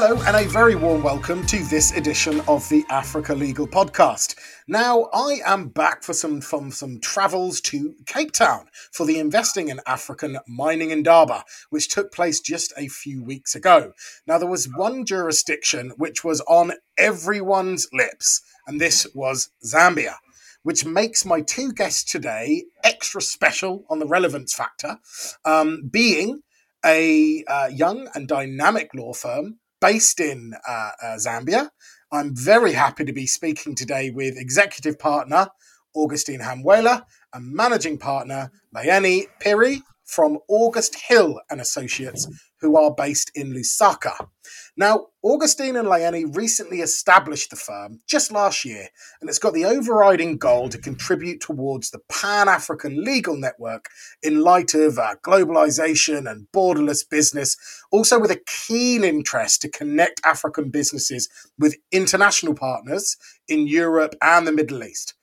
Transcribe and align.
Hello, 0.00 0.22
and 0.28 0.36
a 0.36 0.48
very 0.48 0.76
warm 0.76 1.02
welcome 1.02 1.44
to 1.46 1.58
this 1.64 1.90
edition 1.96 2.40
of 2.46 2.68
the 2.68 2.84
Africa 2.88 3.34
Legal 3.34 3.66
Podcast. 3.66 4.36
Now, 4.68 5.08
I 5.12 5.40
am 5.44 5.70
back 5.70 6.04
for 6.04 6.12
some 6.12 6.40
from 6.40 6.70
some 6.70 7.00
travels 7.00 7.60
to 7.62 7.96
Cape 8.06 8.30
Town 8.30 8.68
for 8.92 9.04
the 9.04 9.18
Investing 9.18 9.70
in 9.70 9.80
African 9.86 10.38
Mining 10.46 10.92
Indaba, 10.92 11.42
which 11.70 11.88
took 11.88 12.12
place 12.12 12.38
just 12.38 12.72
a 12.76 12.86
few 12.86 13.24
weeks 13.24 13.56
ago. 13.56 13.92
Now, 14.24 14.38
there 14.38 14.48
was 14.48 14.72
one 14.72 15.04
jurisdiction 15.04 15.90
which 15.96 16.22
was 16.22 16.40
on 16.42 16.74
everyone's 16.96 17.88
lips, 17.92 18.40
and 18.68 18.80
this 18.80 19.04
was 19.16 19.50
Zambia 19.66 20.14
which 20.62 20.84
makes 20.84 21.24
my 21.24 21.40
two 21.40 21.72
guests 21.72 22.04
today 22.04 22.64
extra 22.84 23.22
special 23.22 23.84
on 23.88 24.00
the 24.00 24.06
relevance 24.06 24.52
factor, 24.52 24.98
um, 25.44 25.88
being 25.90 26.42
a 26.84 27.42
uh, 27.48 27.68
young 27.68 28.08
and 28.14 28.28
dynamic 28.28 28.90
law 28.94 29.12
firm 29.12 29.58
based 29.80 30.20
in 30.20 30.52
uh, 30.66 30.90
uh, 31.02 31.06
Zambia. 31.16 31.70
I'm 32.12 32.34
very 32.34 32.72
happy 32.72 33.04
to 33.04 33.12
be 33.12 33.26
speaking 33.26 33.74
today 33.74 34.10
with 34.10 34.36
executive 34.36 34.98
partner 34.98 35.48
Augustine 35.94 36.40
Hamwela 36.40 37.02
and 37.34 37.52
managing 37.52 37.98
partner 37.98 38.50
Layeni 38.74 39.26
Phiri 39.42 39.82
from 40.04 40.38
August 40.48 40.96
Hill 40.96 41.40
and 41.50 41.60
Associates, 41.60 42.26
who 42.60 42.76
are 42.76 42.94
based 42.94 43.30
in 43.34 43.52
Lusaka. 43.52 44.28
Now, 44.76 45.06
Augustine 45.22 45.76
and 45.76 45.88
Layeni 45.88 46.34
recently 46.36 46.80
established 46.80 47.50
the 47.50 47.56
firm 47.56 48.00
just 48.06 48.30
last 48.30 48.64
year, 48.64 48.88
and 49.20 49.28
it's 49.28 49.38
got 49.38 49.52
the 49.52 49.64
overriding 49.64 50.38
goal 50.38 50.68
to 50.68 50.78
contribute 50.78 51.40
towards 51.40 51.90
the 51.90 52.00
Pan 52.08 52.48
African 52.48 53.02
legal 53.02 53.36
network 53.36 53.88
in 54.22 54.40
light 54.40 54.74
of 54.74 54.98
uh, 54.98 55.16
globalization 55.22 56.30
and 56.30 56.46
borderless 56.54 57.08
business, 57.08 57.56
also 57.90 58.18
with 58.18 58.30
a 58.30 58.40
keen 58.46 59.04
interest 59.04 59.62
to 59.62 59.70
connect 59.70 60.20
African 60.24 60.70
businesses 60.70 61.28
with 61.58 61.76
international 61.92 62.54
partners 62.54 63.16
in 63.48 63.66
Europe 63.66 64.14
and 64.22 64.46
the 64.46 64.52
Middle 64.52 64.84
East. 64.84 65.14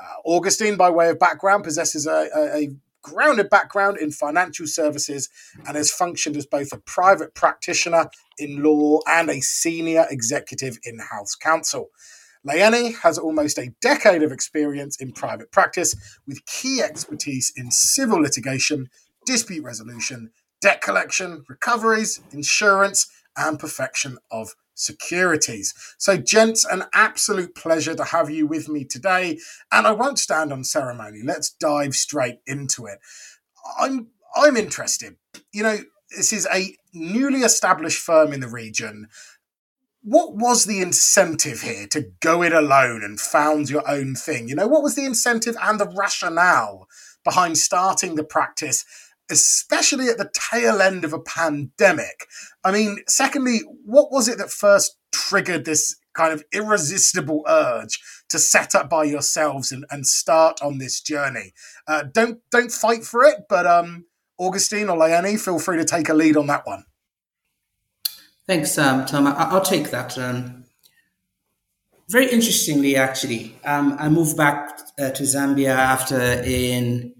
Uh, 0.00 0.14
Augustine, 0.24 0.76
by 0.76 0.90
way 0.90 1.10
of 1.10 1.18
background, 1.18 1.64
possesses 1.64 2.06
a, 2.06 2.28
a, 2.34 2.56
a 2.56 2.68
grounded 3.02 3.50
background 3.50 3.98
in 3.98 4.10
financial 4.10 4.66
services 4.66 5.28
and 5.66 5.76
has 5.76 5.90
functioned 5.90 6.36
as 6.36 6.46
both 6.46 6.72
a 6.72 6.78
private 6.78 7.34
practitioner 7.34 8.08
in 8.38 8.62
law 8.62 9.00
and 9.06 9.28
a 9.28 9.40
senior 9.40 10.06
executive 10.10 10.78
in 10.84 10.98
house 10.98 11.34
counsel. 11.34 11.90
Layeni 12.46 12.98
has 13.00 13.18
almost 13.18 13.58
a 13.58 13.72
decade 13.80 14.22
of 14.22 14.32
experience 14.32 14.96
in 15.00 15.12
private 15.12 15.52
practice 15.52 15.94
with 16.26 16.44
key 16.46 16.82
expertise 16.82 17.52
in 17.56 17.70
civil 17.70 18.20
litigation, 18.20 18.88
dispute 19.24 19.62
resolution, 19.62 20.30
debt 20.60 20.80
collection, 20.80 21.44
recoveries, 21.48 22.20
insurance, 22.32 23.08
and 23.36 23.58
perfection 23.58 24.18
of 24.30 24.54
securities. 24.74 25.74
So, 25.98 26.16
gents, 26.16 26.64
an 26.64 26.84
absolute 26.94 27.54
pleasure 27.54 27.94
to 27.94 28.04
have 28.04 28.30
you 28.30 28.46
with 28.46 28.68
me 28.68 28.84
today. 28.84 29.38
And 29.70 29.86
I 29.86 29.92
won't 29.92 30.18
stand 30.18 30.52
on 30.52 30.64
ceremony. 30.64 31.20
Let's 31.24 31.50
dive 31.50 31.94
straight 31.94 32.38
into 32.46 32.86
it. 32.86 32.98
I'm 33.78 34.08
I'm 34.34 34.56
interested. 34.56 35.16
You 35.52 35.62
know, 35.62 35.78
this 36.16 36.32
is 36.32 36.46
a 36.52 36.76
newly 36.92 37.40
established 37.40 37.98
firm 37.98 38.32
in 38.32 38.40
the 38.40 38.48
region. 38.48 39.08
What 40.02 40.34
was 40.34 40.64
the 40.64 40.80
incentive 40.80 41.60
here 41.60 41.86
to 41.88 42.10
go 42.20 42.42
it 42.42 42.52
alone 42.52 43.04
and 43.04 43.20
found 43.20 43.70
your 43.70 43.88
own 43.88 44.14
thing? 44.14 44.48
You 44.48 44.56
know, 44.56 44.66
what 44.66 44.82
was 44.82 44.96
the 44.96 45.04
incentive 45.04 45.56
and 45.62 45.78
the 45.78 45.92
rationale 45.96 46.88
behind 47.24 47.56
starting 47.58 48.16
the 48.16 48.24
practice 48.24 48.84
especially 49.30 50.08
at 50.08 50.18
the 50.18 50.30
tail 50.32 50.80
end 50.80 51.04
of 51.04 51.12
a 51.12 51.20
pandemic. 51.20 52.26
I 52.64 52.72
mean, 52.72 52.98
secondly, 53.08 53.60
what 53.84 54.10
was 54.10 54.28
it 54.28 54.38
that 54.38 54.50
first 54.50 54.96
triggered 55.12 55.64
this 55.64 55.96
kind 56.14 56.32
of 56.32 56.44
irresistible 56.52 57.42
urge 57.48 58.00
to 58.28 58.38
set 58.38 58.74
up 58.74 58.90
by 58.90 59.04
yourselves 59.04 59.72
and, 59.72 59.84
and 59.90 60.06
start 60.06 60.60
on 60.62 60.78
this 60.78 61.00
journey? 61.00 61.52
Uh, 61.86 62.04
don't 62.12 62.40
don't 62.50 62.72
fight 62.72 63.04
for 63.04 63.24
it, 63.24 63.40
but 63.48 63.66
um, 63.66 64.06
Augustine 64.38 64.88
or 64.88 64.96
Layeni, 64.96 65.40
feel 65.40 65.58
free 65.58 65.78
to 65.78 65.84
take 65.84 66.08
a 66.08 66.14
lead 66.14 66.36
on 66.36 66.46
that 66.48 66.66
one. 66.66 66.84
Thanks, 68.46 68.76
um, 68.76 69.06
Tom. 69.06 69.26
I- 69.26 69.52
will 69.52 69.60
take 69.60 69.90
that. 69.90 70.18
Um, 70.18 70.64
very 72.08 72.26
interestingly, 72.30 72.96
actually, 72.96 73.56
um, 73.64 73.96
I 73.98 74.08
moved 74.08 74.36
back 74.36 74.78
uh, 74.98 75.10
to 75.10 75.22
Zambia 75.22 75.74
after 75.74 76.20
in 76.20 77.14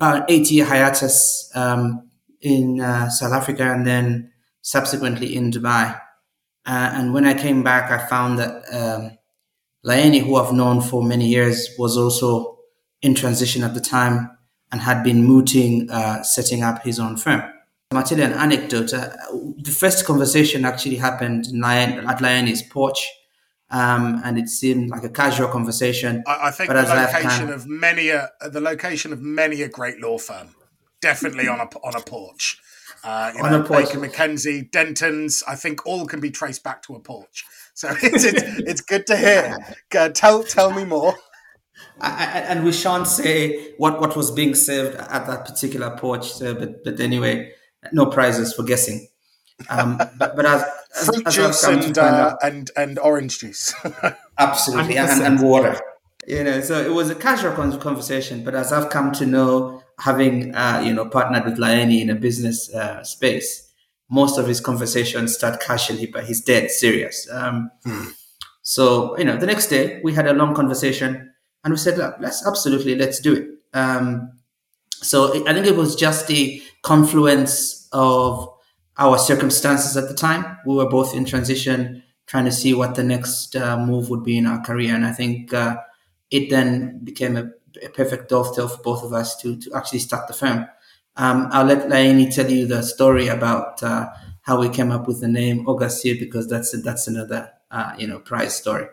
about 0.00 0.30
eight 0.30 0.48
year 0.50 0.64
hiatus 0.64 1.50
um, 1.54 2.08
in 2.40 2.80
uh, 2.80 3.08
South 3.10 3.32
Africa 3.32 3.64
and 3.64 3.84
then 3.84 4.30
subsequently 4.62 5.34
in 5.34 5.50
Dubai. 5.50 6.00
Uh, 6.64 6.90
and 6.94 7.12
when 7.12 7.24
I 7.24 7.34
came 7.34 7.64
back, 7.64 7.90
I 7.90 8.06
found 8.06 8.38
that 8.38 8.62
um, 8.72 9.18
Layeni, 9.84 10.22
who 10.22 10.36
I've 10.36 10.52
known 10.52 10.80
for 10.80 11.02
many 11.02 11.26
years, 11.26 11.68
was 11.78 11.96
also 11.96 12.58
in 13.02 13.14
transition 13.14 13.64
at 13.64 13.74
the 13.74 13.80
time 13.80 14.30
and 14.70 14.80
had 14.80 15.02
been 15.02 15.24
mooting 15.24 15.90
uh, 15.90 16.22
setting 16.22 16.62
up 16.62 16.84
his 16.84 17.00
own 17.00 17.16
firm. 17.16 17.42
I'll 17.90 18.02
tell 18.02 18.18
you 18.18 18.24
an 18.24 18.34
anecdote. 18.34 18.92
Uh, 18.92 19.08
the 19.56 19.70
first 19.70 20.04
conversation 20.04 20.64
actually 20.64 20.96
happened 20.96 21.46
at 21.46 22.18
Layeni's 22.18 22.62
porch 22.62 23.08
um, 23.70 24.20
and 24.24 24.38
it 24.38 24.48
seemed 24.48 24.90
like 24.90 25.04
a 25.04 25.08
casual 25.08 25.48
conversation. 25.48 26.22
I, 26.26 26.48
I 26.48 26.50
think 26.50 26.70
the 26.70 26.82
location 26.82 27.50
of 27.50 27.66
many 27.66 28.08
a 28.08 28.30
the 28.40 28.60
location 28.60 29.12
of 29.12 29.20
many 29.20 29.62
a 29.62 29.68
great 29.68 30.00
law 30.00 30.18
firm, 30.18 30.54
definitely 31.00 31.48
on 31.48 31.60
a 31.60 31.68
on 31.84 31.94
a 31.94 32.00
porch. 32.00 32.60
Uh, 33.04 33.32
on 33.42 33.52
know, 33.52 33.60
a 33.60 33.64
porch. 33.64 33.86
Baker 33.86 34.00
McKenzie, 34.00 34.68
Dentons, 34.70 35.42
I 35.46 35.54
think 35.54 35.86
all 35.86 36.06
can 36.06 36.18
be 36.18 36.30
traced 36.30 36.64
back 36.64 36.82
to 36.82 36.94
a 36.94 37.00
porch. 37.00 37.44
So 37.74 37.88
it's 38.02 38.24
it's, 38.24 38.42
it's 38.42 38.80
good 38.80 39.06
to 39.06 39.16
hear. 39.16 39.58
Uh, 39.94 40.08
tell 40.08 40.42
tell 40.42 40.72
me 40.72 40.84
more. 40.84 41.14
I, 42.00 42.40
and 42.40 42.64
we 42.64 42.72
shan't 42.72 43.06
say 43.06 43.74
what, 43.76 44.00
what 44.00 44.16
was 44.16 44.30
being 44.30 44.54
served 44.54 44.96
at 44.96 45.26
that 45.26 45.44
particular 45.44 45.96
porch, 45.96 46.32
so, 46.32 46.54
but 46.54 46.84
but 46.84 47.00
anyway, 47.00 47.52
no 47.92 48.06
prizes 48.06 48.52
for 48.52 48.62
guessing. 48.62 49.08
Um, 49.68 49.98
but, 50.18 50.36
but 50.36 50.46
as, 50.46 50.64
fruit 50.90 51.26
as, 51.26 51.34
juice 51.34 51.64
and, 51.64 51.98
uh, 51.98 52.36
and 52.42 52.70
and 52.76 52.98
orange 52.98 53.38
juice, 53.38 53.74
absolutely, 54.38 54.96
and, 54.96 55.22
and, 55.22 55.40
water. 55.40 55.78
You 56.26 56.44
know, 56.44 56.60
so 56.60 56.80
it 56.80 56.92
was 56.92 57.10
a 57.10 57.14
casual 57.14 57.52
conversation. 57.52 58.44
But 58.44 58.54
as 58.54 58.72
I've 58.72 58.90
come 58.90 59.12
to 59.12 59.26
know, 59.26 59.82
having 60.00 60.54
uh, 60.54 60.82
you 60.84 60.92
know 60.92 61.06
partnered 61.06 61.44
with 61.44 61.58
Layeni 61.58 62.00
in 62.00 62.10
a 62.10 62.14
business 62.14 62.72
uh, 62.74 63.02
space, 63.04 63.70
most 64.10 64.38
of 64.38 64.46
his 64.46 64.60
conversations 64.60 65.34
start 65.34 65.60
casually, 65.60 66.06
but 66.06 66.24
he's 66.24 66.40
dead 66.40 66.70
serious. 66.70 67.28
Um, 67.30 67.70
hmm. 67.84 68.08
So 68.62 69.16
you 69.18 69.24
know, 69.24 69.36
the 69.36 69.46
next 69.46 69.68
day 69.68 70.00
we 70.02 70.14
had 70.14 70.26
a 70.26 70.34
long 70.34 70.54
conversation, 70.54 71.32
and 71.64 71.72
we 71.72 71.78
said, 71.78 71.98
"Look, 71.98 72.16
"Let's 72.20 72.46
absolutely 72.46 72.94
let's 72.94 73.20
do 73.20 73.34
it." 73.34 73.48
Um, 73.74 74.32
so 74.90 75.46
I 75.46 75.52
think 75.54 75.66
it 75.66 75.76
was 75.76 75.94
just 75.94 76.26
the 76.26 76.62
confluence 76.82 77.88
of 77.92 78.48
our 78.98 79.18
circumstances 79.18 79.96
at 79.96 80.08
the 80.08 80.14
time. 80.14 80.58
We 80.66 80.74
were 80.74 80.88
both 80.88 81.14
in 81.14 81.24
transition, 81.24 82.02
trying 82.26 82.44
to 82.44 82.52
see 82.52 82.74
what 82.74 82.94
the 82.94 83.04
next 83.04 83.56
uh, 83.56 83.78
move 83.78 84.10
would 84.10 84.24
be 84.24 84.36
in 84.36 84.46
our 84.46 84.60
career. 84.60 84.94
And 84.94 85.06
I 85.06 85.12
think 85.12 85.54
uh, 85.54 85.76
it 86.30 86.50
then 86.50 87.00
became 87.04 87.36
a, 87.36 87.50
a, 87.82 87.88
perfect 87.88 88.28
dovetail 88.28 88.68
for 88.68 88.82
both 88.82 89.02
of 89.04 89.12
us 89.12 89.40
to, 89.42 89.56
to 89.60 89.70
actually 89.74 90.00
start 90.00 90.26
the 90.26 90.34
firm. 90.34 90.66
Um, 91.16 91.48
I'll 91.52 91.64
let 91.64 91.88
Layeni 91.88 92.32
tell 92.32 92.50
you 92.50 92.66
the 92.66 92.82
story 92.82 93.28
about 93.28 93.82
uh, 93.82 94.08
how 94.42 94.60
we 94.60 94.68
came 94.68 94.90
up 94.90 95.06
with 95.06 95.20
the 95.20 95.28
name 95.28 95.68
August 95.68 96.02
Hill 96.02 96.16
because 96.18 96.48
that's 96.48 96.80
that's 96.82 97.08
another 97.08 97.50
uh, 97.70 97.94
you 97.98 98.06
know 98.06 98.20
prize 98.20 98.54
story. 98.54 98.86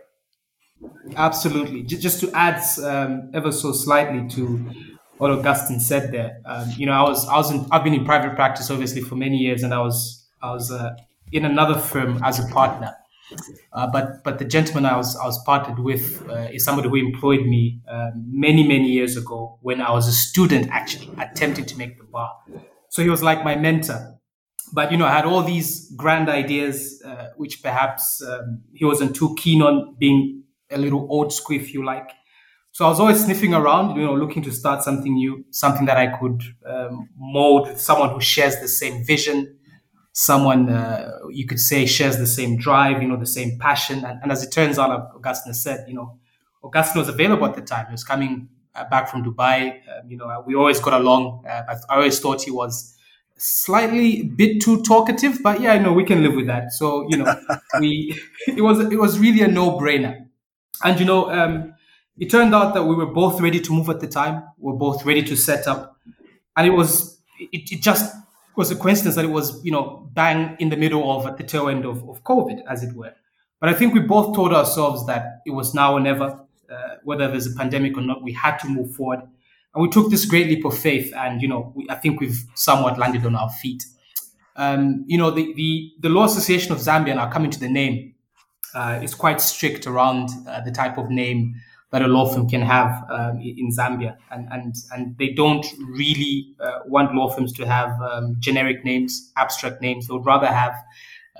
Absolutely. 1.15 1.83
Just 1.83 2.19
to 2.21 2.31
add 2.33 2.61
um, 2.83 3.29
ever 3.33 3.51
so 3.51 3.71
slightly 3.71 4.27
to 4.29 4.71
what 5.17 5.31
Augustine 5.31 5.79
said 5.79 6.11
there. 6.11 6.41
Um, 6.45 6.69
you 6.77 6.85
know, 6.85 6.93
I 6.93 7.01
was 7.03 7.27
I 7.27 7.37
was 7.37 7.51
in, 7.51 7.65
I've 7.71 7.83
been 7.83 7.93
in 7.93 8.06
private 8.06 8.35
practice 8.35 8.69
obviously 8.69 9.01
for 9.01 9.15
many 9.15 9.38
years, 9.38 9.63
and 9.63 9.73
I 9.73 9.79
was 9.81 10.27
I 10.41 10.51
was 10.51 10.71
uh, 10.71 10.95
in 11.31 11.45
another 11.45 11.75
firm 11.79 12.21
as 12.23 12.39
a 12.39 12.47
partner. 12.53 12.95
Uh, 13.73 13.88
but 13.91 14.23
but 14.23 14.39
the 14.39 14.45
gentleman 14.45 14.85
I 14.85 14.95
was 14.97 15.15
I 15.17 15.25
was 15.25 15.41
partnered 15.44 15.79
with 15.79 16.23
uh, 16.29 16.47
is 16.53 16.63
somebody 16.63 16.89
who 16.89 16.95
employed 16.95 17.45
me 17.45 17.81
uh, 17.89 18.12
many 18.15 18.67
many 18.67 18.89
years 18.89 19.17
ago 19.17 19.57
when 19.62 19.81
I 19.81 19.91
was 19.91 20.07
a 20.07 20.12
student 20.12 20.67
actually 20.71 21.09
attempting 21.19 21.65
to 21.65 21.77
make 21.77 21.97
the 21.97 22.06
bar. 22.06 22.31
So 22.89 23.01
he 23.01 23.09
was 23.09 23.23
like 23.23 23.44
my 23.44 23.56
mentor. 23.56 24.13
But 24.73 24.91
you 24.91 24.97
know, 24.97 25.06
I 25.06 25.11
had 25.11 25.25
all 25.25 25.44
these 25.44 25.91
grand 25.95 26.29
ideas, 26.29 27.01
uh, 27.06 27.27
which 27.38 27.61
perhaps 27.63 28.21
um, 28.23 28.61
he 28.73 28.85
wasn't 28.85 29.15
too 29.15 29.35
keen 29.38 29.61
on 29.61 29.95
being 30.00 30.44
a 30.71 30.77
little 30.77 31.07
old 31.09 31.31
school, 31.33 31.56
if 31.57 31.73
you 31.73 31.85
like. 31.85 32.09
So 32.75 32.86
I 32.86 32.89
was 32.89 33.00
always 33.00 33.24
sniffing 33.24 33.54
around, 33.54 33.95
you 33.95 34.04
know, 34.06 34.13
looking 34.13 34.44
to 34.44 34.51
start 34.51 34.83
something 34.83 35.13
new, 35.13 35.45
something 35.50 35.86
that 35.86 35.95
I 35.95 36.07
could 36.07 36.44
um, 36.66 37.07
mold 37.16 37.69
with 37.69 37.80
someone 37.80 38.10
who 38.10 38.19
shares 38.19 38.60
the 38.60 38.68
same 38.68 39.06
vision, 39.06 39.56
someone 40.12 40.68
uh, 40.68 41.10
you 41.30 41.48
could 41.48 41.62
say 41.62 41.86
shares 41.86 42.18
the 42.18 42.27
same 42.27 42.57
drive, 42.57 43.01
you 43.01 43.07
know, 43.07 43.16
the 43.16 43.25
same 43.25 43.57
passion. 43.60 44.04
And, 44.04 44.22
and 44.22 44.30
as 44.30 44.44
it 44.44 44.51
turns 44.51 44.77
out, 44.77 44.89
Augustine 45.16 45.54
said, 45.54 45.86
you 45.88 45.94
know, 45.94 46.19
Augustine 46.66 47.00
was 47.00 47.07
available 47.07 47.45
at 47.45 47.56
the 47.56 47.62
time. 47.62 47.86
He 47.86 47.94
was 47.94 48.04
coming 48.04 48.50
uh, 48.75 48.83
back 48.89 49.07
from 49.07 49.24
Dubai. 49.24 49.69
Um, 49.71 50.12
you 50.12 50.18
know, 50.18 50.44
we 50.45 50.54
always 50.56 50.81
got 50.81 51.00
along. 51.00 51.45
Uh, 51.50 51.78
I 51.89 51.95
always 51.95 52.19
thought 52.19 52.42
he 52.42 52.51
was 52.51 52.94
slightly 53.38 54.24
bit 54.24 54.62
too 54.62 54.83
talkative, 54.83 55.39
but 55.42 55.62
yeah, 55.62 55.80
no, 55.80 55.94
we 55.94 56.04
can 56.04 56.21
live 56.21 56.36
with 56.36 56.48
that. 56.48 56.74
So 56.74 57.07
you 57.07 57.16
know, 57.16 57.39
we 57.80 58.19
it 58.48 58.60
was 58.62 58.81
it 58.81 59.00
was 59.00 59.18
really 59.18 59.44
a 59.44 59.48
no 59.48 59.80
brainer, 59.80 60.25
and 60.83 61.00
you 61.00 61.06
know, 61.06 61.31
um, 61.31 61.75
it 62.19 62.29
turned 62.29 62.56
out 62.56 62.73
that 62.73 62.83
we 62.83 62.95
were 62.95 63.06
both 63.06 63.41
ready 63.41 63.59
to 63.59 63.73
move 63.73 63.89
at 63.89 64.00
the 64.00 64.07
time. 64.07 64.44
We 64.57 64.71
are 64.73 64.77
both 64.77 65.06
ready 65.06 65.23
to 65.23 65.35
set 65.35 65.67
up, 65.67 65.97
and 66.56 66.67
it 66.67 66.71
was 66.71 67.19
it, 67.39 67.71
it 67.71 67.81
just 67.81 68.15
was 68.56 68.71
a 68.71 68.75
coincidence 68.75 69.15
that 69.15 69.25
it 69.25 69.31
was 69.31 69.63
you 69.63 69.71
know 69.71 70.09
bang 70.13 70.56
in 70.59 70.69
the 70.69 70.77
middle 70.77 71.12
of 71.12 71.25
at 71.25 71.38
the 71.38 71.44
tail 71.44 71.67
end 71.69 71.85
of, 71.85 72.07
of 72.09 72.23
COVID, 72.23 72.63
as 72.69 72.83
it 72.83 72.94
were. 72.94 73.13
But 73.59 73.69
I 73.69 73.73
think 73.73 73.94
we 73.94 74.01
both 74.01 74.35
told 74.35 74.53
ourselves 74.53 75.06
that 75.07 75.41
it 75.45 75.51
was 75.51 75.73
now 75.73 75.94
or 75.94 76.00
never, 76.00 76.39
uh, 76.69 76.95
whether 77.03 77.27
there's 77.27 77.47
a 77.47 77.56
pandemic 77.56 77.97
or 77.97 78.01
not. 78.01 78.21
We 78.21 78.33
had 78.33 78.57
to 78.59 78.68
move 78.68 78.94
forward 78.94 79.21
and 79.75 79.81
we 79.81 79.89
took 79.89 80.09
this 80.09 80.25
great 80.25 80.47
leap 80.47 80.63
of 80.65 80.77
faith, 80.77 81.13
and 81.15 81.41
you 81.41 81.47
know, 81.50 81.73
we, 81.75 81.85
I 81.89 81.95
think 81.95 82.21
we've 82.21 82.45
somewhat 82.56 82.97
landed 82.97 83.25
on 83.25 83.35
our 83.35 83.50
feet. 83.50 83.83
Um, 84.56 85.03
you 85.06 85.18
know, 85.18 85.29
the, 85.31 85.53
the 85.53 85.91
the 86.00 86.09
Law 86.09 86.23
Association 86.23 86.71
of 86.71 86.79
Zambia, 86.79 87.13
now 87.15 87.29
coming 87.29 87.51
to 87.51 87.59
the 87.59 87.68
name, 87.68 88.15
uh, 88.73 89.01
is 89.03 89.13
quite 89.13 89.41
strict 89.41 89.85
around 89.85 90.29
uh, 90.47 90.61
the 90.61 90.71
type 90.71 90.97
of 90.97 91.09
name 91.09 91.56
that 91.91 92.01
a 92.01 92.07
law 92.07 92.25
firm 92.27 92.49
can 92.49 92.61
have 92.61 93.05
um, 93.09 93.39
in 93.39 93.69
Zambia, 93.71 94.17
and 94.31 94.47
and 94.51 94.75
and 94.91 95.17
they 95.17 95.29
don't 95.29 95.65
really 95.79 96.55
uh, 96.59 96.79
want 96.85 97.13
law 97.15 97.29
firms 97.29 97.53
to 97.53 97.65
have 97.65 97.99
um, 98.01 98.35
generic 98.39 98.83
names, 98.83 99.31
abstract 99.37 99.81
names. 99.81 100.07
They 100.07 100.13
would 100.13 100.25
rather 100.25 100.47
have, 100.47 100.75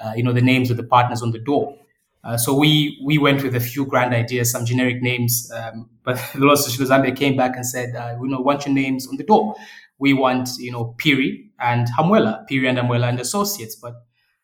uh, 0.04 0.14
you 0.16 0.24
know, 0.24 0.34
the 0.34 0.42
names 0.42 0.70
of 0.72 0.78
the 0.78 0.84
partners 0.84 1.22
on 1.22 1.32
the 1.32 1.40
door. 1.40 1.78
Uh, 2.24 2.38
so 2.38 2.56
we 2.58 3.00
we 3.06 3.18
went 3.18 3.44
with 3.44 3.56
a 3.56 3.60
few 3.60 3.86
grand 3.86 4.14
ideas, 4.14 4.52
some 4.52 4.66
generic 4.66 5.02
names, 5.02 5.52
um, 5.56 5.90
but 6.04 6.16
the 6.34 6.40
Law 6.40 6.54
Association 6.54 6.84
of 6.84 6.90
Zambia 6.90 7.16
came 7.16 7.36
back 7.36 7.56
and 7.56 7.66
said, 7.66 7.96
uh, 7.96 8.16
"We 8.20 8.28
know 8.28 8.40
want 8.42 8.66
your 8.66 8.74
names 8.74 9.08
on 9.08 9.18
the 9.18 9.24
door. 9.24 9.56
We 10.00 10.14
want 10.14 10.50
you 10.58 10.72
know 10.72 10.96
Phiri 11.00 11.50
and 11.60 11.88
Hamwela, 11.98 12.46
Phiri 12.50 12.68
and 12.68 12.78
Hamwela 12.78 13.10
and 13.10 13.20
Associates." 13.20 13.76
But 13.76 13.94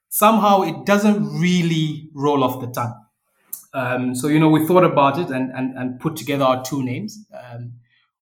somehow 0.09 0.61
it 0.61 0.85
doesn't 0.85 1.25
really 1.39 2.09
roll 2.13 2.43
off 2.43 2.61
the 2.61 2.67
tongue. 2.67 2.93
Um, 3.73 4.13
so 4.15 4.27
you 4.27 4.39
know 4.39 4.49
we 4.49 4.65
thought 4.67 4.83
about 4.83 5.17
it 5.19 5.29
and 5.29 5.51
and, 5.51 5.77
and 5.77 5.99
put 5.99 6.15
together 6.15 6.43
our 6.43 6.63
two 6.63 6.83
names. 6.83 7.25
Um, 7.33 7.73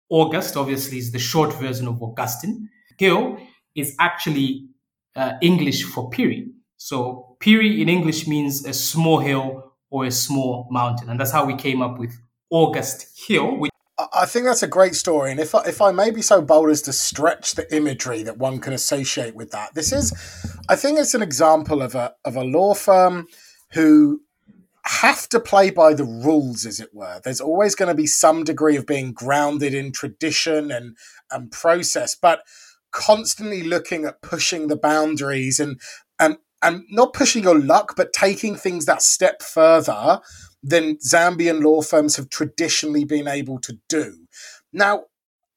August 0.09 0.57
obviously 0.57 0.97
is 0.97 1.11
the 1.11 1.19
short 1.19 1.53
version 1.53 1.87
of 1.87 2.01
Augustine. 2.01 2.69
Hill 2.97 3.37
is 3.75 3.95
actually 3.99 4.67
uh, 5.15 5.33
English 5.41 5.83
for 5.83 6.09
Phiri. 6.11 6.47
So 6.77 7.37
Phiri 7.41 7.79
in 7.79 7.89
English 7.89 8.27
means 8.27 8.65
a 8.65 8.73
small 8.73 9.19
hill 9.19 9.73
or 9.89 10.05
a 10.05 10.11
small 10.11 10.67
mountain. 10.71 11.09
And 11.09 11.19
that's 11.19 11.31
how 11.31 11.45
we 11.45 11.55
came 11.55 11.81
up 11.81 11.99
with 11.99 12.13
August 12.49 13.07
Hill. 13.27 13.57
Which- 13.57 13.71
I 14.13 14.25
think 14.25 14.45
that's 14.45 14.63
a 14.63 14.67
great 14.67 14.95
story. 14.95 15.29
And 15.31 15.39
if 15.41 15.53
I, 15.53 15.63
if 15.65 15.81
I 15.81 15.91
may 15.91 16.09
be 16.09 16.21
so 16.21 16.41
bold 16.41 16.69
as 16.69 16.81
to 16.83 16.93
stretch 16.93 17.55
the 17.55 17.73
imagery 17.75 18.23
that 18.23 18.37
one 18.37 18.59
can 18.59 18.71
associate 18.71 19.35
with 19.35 19.51
that, 19.51 19.73
this 19.75 19.91
is, 19.91 20.13
I 20.69 20.77
think 20.77 20.99
it's 20.99 21.13
an 21.13 21.21
example 21.21 21.81
of 21.81 21.95
a, 21.95 22.13
of 22.23 22.37
a 22.37 22.43
law 22.43 22.73
firm 22.75 23.27
who 23.73 24.21
have 24.89 25.29
to 25.29 25.39
play 25.39 25.69
by 25.69 25.93
the 25.93 26.03
rules, 26.03 26.65
as 26.65 26.79
it 26.79 26.89
were. 26.93 27.21
There's 27.23 27.41
always 27.41 27.75
going 27.75 27.89
to 27.89 27.95
be 27.95 28.07
some 28.07 28.43
degree 28.43 28.75
of 28.75 28.87
being 28.87 29.13
grounded 29.13 29.73
in 29.73 29.91
tradition 29.91 30.71
and, 30.71 30.97
and 31.31 31.51
process, 31.51 32.15
but 32.15 32.41
constantly 32.91 33.61
looking 33.61 34.05
at 34.05 34.21
pushing 34.21 34.67
the 34.67 34.75
boundaries 34.75 35.59
and, 35.59 35.79
and 36.19 36.37
and 36.61 36.83
not 36.89 37.13
pushing 37.13 37.43
your 37.43 37.57
luck, 37.57 37.93
but 37.95 38.11
taking 38.11 38.55
things 38.55 38.85
that 38.85 39.01
step 39.01 39.41
further 39.41 40.19
than 40.61 40.97
Zambian 40.97 41.63
law 41.63 41.81
firms 41.81 42.17
have 42.17 42.29
traditionally 42.29 43.05
been 43.05 43.29
able 43.29 43.59
to 43.61 43.77
do. 43.87 44.27
Now, 44.73 45.05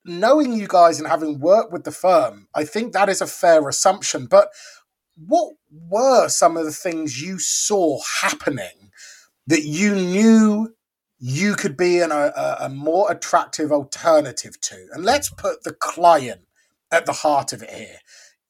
knowing 0.04 0.52
you 0.52 0.68
guys 0.68 1.00
and 1.00 1.08
having 1.08 1.40
worked 1.40 1.72
with 1.72 1.84
the 1.84 1.90
firm, 1.90 2.46
I 2.54 2.64
think 2.64 2.92
that 2.92 3.08
is 3.08 3.20
a 3.20 3.26
fair 3.26 3.68
assumption. 3.68 4.26
But 4.26 4.50
what 5.16 5.54
were 5.70 6.28
some 6.28 6.56
of 6.56 6.64
the 6.64 6.72
things 6.72 7.20
you 7.20 7.38
saw 7.38 7.98
happening 8.20 8.81
that 9.46 9.64
you 9.64 9.94
knew 9.94 10.74
you 11.18 11.54
could 11.54 11.76
be 11.76 12.00
an, 12.00 12.12
a, 12.12 12.56
a 12.60 12.68
more 12.68 13.10
attractive 13.10 13.72
alternative 13.72 14.60
to? 14.60 14.88
And 14.92 15.04
let's 15.04 15.30
put 15.30 15.62
the 15.64 15.72
client 15.72 16.42
at 16.90 17.06
the 17.06 17.12
heart 17.12 17.52
of 17.52 17.62
it 17.62 17.70
here 17.70 17.98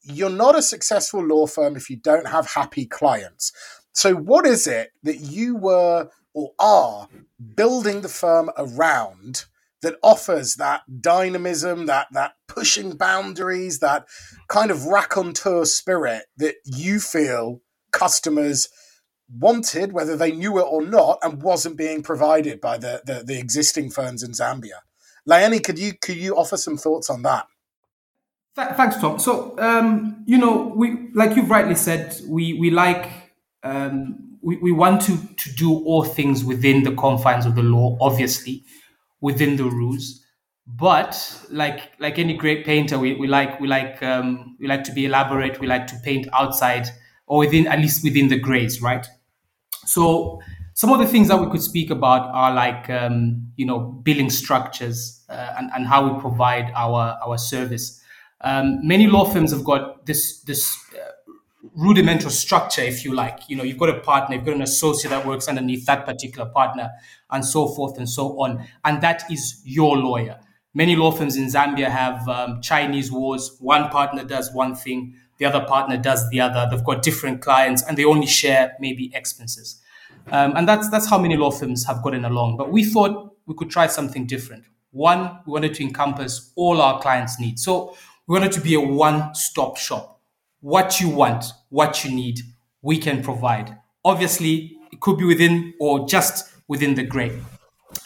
you're 0.02 0.30
not 0.30 0.58
a 0.58 0.62
successful 0.62 1.24
law 1.24 1.46
firm 1.46 1.76
if 1.76 1.88
you 1.88 1.96
don't 1.96 2.26
have 2.26 2.52
happy 2.52 2.86
clients. 2.86 3.52
So, 3.92 4.14
what 4.14 4.46
is 4.46 4.66
it 4.66 4.92
that 5.02 5.18
you 5.18 5.56
were 5.56 6.08
or 6.34 6.52
are 6.58 7.08
building 7.54 8.00
the 8.00 8.08
firm 8.08 8.50
around 8.56 9.44
that 9.82 9.96
offers 10.02 10.56
that 10.56 10.82
dynamism, 11.00 11.86
that 11.86 12.06
that 12.12 12.32
pushing 12.48 12.96
boundaries, 12.96 13.80
that 13.80 14.06
kind 14.48 14.70
of 14.70 14.86
raconteur 14.86 15.64
spirit 15.64 16.24
that 16.36 16.54
you 16.64 17.00
feel 17.00 17.60
customers 17.92 18.68
wanted, 19.38 19.92
whether 19.92 20.16
they 20.16 20.32
knew 20.32 20.58
it 20.58 20.66
or 20.68 20.82
not, 20.82 21.18
and 21.22 21.42
wasn't 21.42 21.76
being 21.76 22.02
provided 22.02 22.60
by 22.60 22.78
the 22.78 23.02
the, 23.04 23.22
the 23.24 23.38
existing 23.38 23.90
firms 23.90 24.22
in 24.22 24.32
Zambia? 24.32 24.80
Layeni, 25.28 25.62
could 25.62 25.78
you 25.78 25.92
could 26.00 26.16
you 26.16 26.36
offer 26.36 26.56
some 26.56 26.76
thoughts 26.76 27.08
on 27.08 27.22
that? 27.22 27.46
Th- 28.56 28.68
thanks, 28.76 28.96
Tom. 28.96 29.18
So, 29.18 29.58
um, 29.58 30.24
you 30.26 30.36
know, 30.36 30.72
we 30.76 31.08
like 31.14 31.36
you've 31.36 31.50
rightly 31.50 31.74
said, 31.74 32.20
we 32.26 32.54
we 32.54 32.70
like 32.70 33.08
um, 33.62 34.38
we, 34.42 34.56
we 34.56 34.72
want 34.72 35.00
to 35.02 35.16
to 35.16 35.54
do 35.54 35.72
all 35.84 36.04
things 36.04 36.44
within 36.44 36.82
the 36.82 36.92
confines 36.92 37.46
of 37.46 37.54
the 37.54 37.62
law, 37.62 37.96
obviously, 38.00 38.64
within 39.20 39.56
the 39.56 39.64
rules. 39.64 40.20
But 40.66 41.46
like 41.50 41.92
like 41.98 42.18
any 42.18 42.34
great 42.34 42.64
painter, 42.66 42.98
we, 42.98 43.14
we 43.14 43.26
like 43.26 43.58
we 43.60 43.68
like 43.68 44.02
um, 44.02 44.56
we 44.60 44.66
like 44.66 44.84
to 44.84 44.92
be 44.92 45.06
elaborate. 45.06 45.60
We 45.60 45.66
like 45.66 45.86
to 45.88 45.96
paint 46.04 46.28
outside 46.32 46.88
or 47.26 47.38
within 47.38 47.66
at 47.66 47.78
least 47.78 48.04
within 48.04 48.28
the 48.28 48.38
grays, 48.38 48.82
right? 48.82 49.06
So 49.86 50.40
some 50.74 50.90
of 50.90 50.98
the 51.00 51.06
things 51.06 51.28
that 51.28 51.40
we 51.40 51.50
could 51.50 51.62
speak 51.62 51.90
about 51.90 52.28
are 52.34 52.52
like 52.54 52.88
um, 52.90 53.52
you 53.56 53.66
know 53.66 53.78
billing 53.80 54.30
structures 54.30 55.24
uh, 55.28 55.54
and, 55.58 55.70
and 55.74 55.86
how 55.86 56.08
we 56.12 56.20
provide 56.20 56.70
our 56.74 57.18
our 57.26 57.38
service 57.38 58.00
um, 58.40 58.86
many 58.86 59.06
law 59.06 59.24
firms 59.24 59.52
have 59.52 59.64
got 59.64 60.04
this 60.06 60.40
this 60.42 60.76
uh, 60.94 61.10
rudimental 61.76 62.30
structure, 62.30 62.82
if 62.82 63.04
you 63.04 63.14
like. 63.14 63.38
You 63.48 63.56
know, 63.56 63.62
you've 63.62 63.78
got 63.78 63.88
a 63.90 64.00
partner, 64.00 64.36
you've 64.36 64.44
got 64.44 64.54
an 64.56 64.62
associate 64.62 65.10
that 65.10 65.24
works 65.26 65.48
underneath 65.48 65.86
that 65.86 66.04
particular 66.04 66.48
partner, 66.50 66.90
and 67.30 67.44
so 67.44 67.68
forth 67.68 67.98
and 67.98 68.08
so 68.08 68.40
on. 68.40 68.66
And 68.84 69.00
that 69.02 69.30
is 69.30 69.60
your 69.64 69.96
lawyer. 69.96 70.40
Many 70.74 70.96
law 70.96 71.10
firms 71.12 71.36
in 71.36 71.46
Zambia 71.46 71.88
have 71.90 72.26
um, 72.28 72.60
Chinese 72.62 73.12
walls. 73.12 73.56
One 73.60 73.90
partner 73.90 74.24
does 74.24 74.52
one 74.52 74.74
thing, 74.74 75.14
the 75.42 75.48
other 75.48 75.66
partner 75.66 75.96
does 75.96 76.30
the 76.30 76.40
other. 76.40 76.68
They've 76.70 76.84
got 76.84 77.02
different 77.02 77.40
clients, 77.40 77.82
and 77.82 77.98
they 77.98 78.04
only 78.04 78.28
share 78.28 78.76
maybe 78.78 79.10
expenses. 79.12 79.80
Um, 80.30 80.54
and 80.56 80.68
that's 80.68 80.88
that's 80.88 81.10
how 81.10 81.18
many 81.18 81.36
law 81.36 81.50
firms 81.50 81.84
have 81.84 82.00
gotten 82.00 82.24
along. 82.24 82.56
But 82.56 82.70
we 82.70 82.84
thought 82.84 83.34
we 83.46 83.54
could 83.56 83.68
try 83.68 83.88
something 83.88 84.24
different. 84.24 84.64
One, 84.92 85.40
we 85.44 85.52
wanted 85.52 85.74
to 85.74 85.82
encompass 85.82 86.52
all 86.54 86.80
our 86.80 87.00
clients' 87.00 87.40
needs. 87.40 87.64
So 87.64 87.96
we 88.28 88.34
wanted 88.34 88.52
to 88.52 88.60
be 88.60 88.74
a 88.74 88.80
one 88.80 89.34
stop 89.34 89.76
shop. 89.76 90.20
What 90.60 91.00
you 91.00 91.08
want, 91.08 91.46
what 91.70 92.04
you 92.04 92.14
need, 92.14 92.38
we 92.82 92.98
can 92.98 93.20
provide. 93.20 93.76
Obviously, 94.04 94.76
it 94.92 95.00
could 95.00 95.18
be 95.18 95.24
within 95.24 95.74
or 95.80 96.06
just 96.06 96.52
within 96.68 96.94
the 96.94 97.02
gray. 97.02 97.32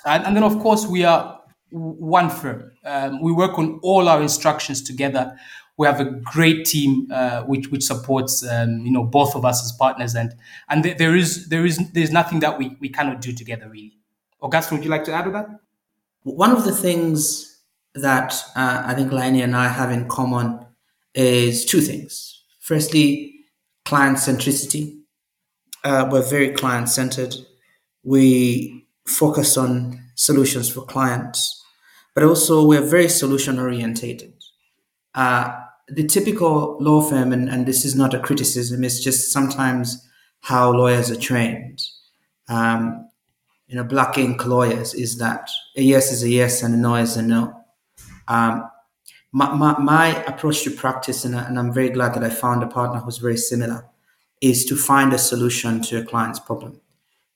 And, 0.06 0.24
and 0.24 0.34
then, 0.34 0.42
of 0.42 0.58
course, 0.60 0.86
we 0.86 1.04
are 1.04 1.38
one 1.70 2.30
firm. 2.30 2.72
Um, 2.84 3.20
we 3.20 3.32
work 3.32 3.58
on 3.58 3.78
all 3.82 4.08
our 4.08 4.22
instructions 4.22 4.80
together. 4.80 5.36
We 5.78 5.86
have 5.86 6.00
a 6.00 6.04
great 6.04 6.64
team 6.64 7.08
uh, 7.12 7.42
which 7.42 7.70
which 7.70 7.84
supports 7.84 8.46
um, 8.48 8.80
you 8.86 8.92
know 8.92 9.04
both 9.04 9.34
of 9.34 9.44
us 9.44 9.62
as 9.62 9.72
partners, 9.72 10.14
and 10.14 10.34
and 10.68 10.82
th- 10.82 10.98
there 10.98 11.14
is 11.14 11.48
there 11.48 11.66
is 11.66 11.78
there's 11.92 12.10
nothing 12.10 12.40
that 12.40 12.58
we, 12.58 12.76
we 12.80 12.88
cannot 12.88 13.20
do 13.20 13.32
together 13.32 13.68
really. 13.68 13.98
Augustine, 14.40 14.78
would 14.78 14.84
you 14.84 14.90
like 14.90 15.04
to 15.04 15.12
add 15.12 15.24
to 15.24 15.30
that? 15.32 15.48
One 16.22 16.50
of 16.50 16.64
the 16.64 16.72
things 16.72 17.60
that 17.94 18.34
uh, 18.54 18.82
I 18.86 18.94
think 18.94 19.12
Layeni 19.12 19.42
and 19.42 19.56
I 19.56 19.68
have 19.68 19.90
in 19.90 20.08
common 20.08 20.64
is 21.14 21.64
two 21.64 21.80
things. 21.80 22.42
Firstly, 22.60 23.34
client 23.84 24.18
centricity. 24.18 25.00
Uh, 25.84 26.08
we're 26.10 26.22
very 26.28 26.50
client 26.50 26.88
centered. 26.88 27.34
We 28.02 28.86
focus 29.06 29.56
on 29.56 30.00
solutions 30.14 30.68
for 30.68 30.82
clients, 30.82 31.62
but 32.14 32.24
also 32.24 32.66
we're 32.66 32.82
very 32.82 33.08
solution 33.08 33.58
orientated. 33.58 34.34
Uh, 35.14 35.62
the 35.88 36.06
typical 36.06 36.76
law 36.80 37.00
firm, 37.00 37.32
and, 37.32 37.48
and 37.48 37.66
this 37.66 37.84
is 37.84 37.94
not 37.94 38.14
a 38.14 38.20
criticism, 38.20 38.82
it's 38.84 39.02
just 39.02 39.32
sometimes 39.32 40.08
how 40.40 40.72
lawyers 40.72 41.10
are 41.10 41.18
trained. 41.18 41.82
Um, 42.48 43.08
you 43.66 43.76
know, 43.76 43.84
black 43.84 44.18
ink 44.18 44.44
lawyers 44.46 44.94
is 44.94 45.18
that 45.18 45.50
a 45.76 45.82
yes 45.82 46.12
is 46.12 46.22
a 46.22 46.28
yes 46.28 46.62
and 46.62 46.74
a 46.74 46.78
no 46.78 46.94
is 46.96 47.16
a 47.16 47.22
no. 47.22 47.64
Um, 48.28 48.68
my, 49.32 49.52
my, 49.54 49.78
my, 49.78 50.24
approach 50.24 50.62
to 50.62 50.70
practice, 50.70 51.24
and, 51.24 51.34
and 51.34 51.58
I'm 51.58 51.72
very 51.72 51.90
glad 51.90 52.14
that 52.14 52.24
I 52.24 52.30
found 52.30 52.62
a 52.62 52.66
partner 52.66 53.00
who's 53.00 53.18
very 53.18 53.36
similar, 53.36 53.84
is 54.40 54.64
to 54.66 54.76
find 54.76 55.12
a 55.12 55.18
solution 55.18 55.82
to 55.82 55.98
a 55.98 56.04
client's 56.04 56.40
problem. 56.40 56.80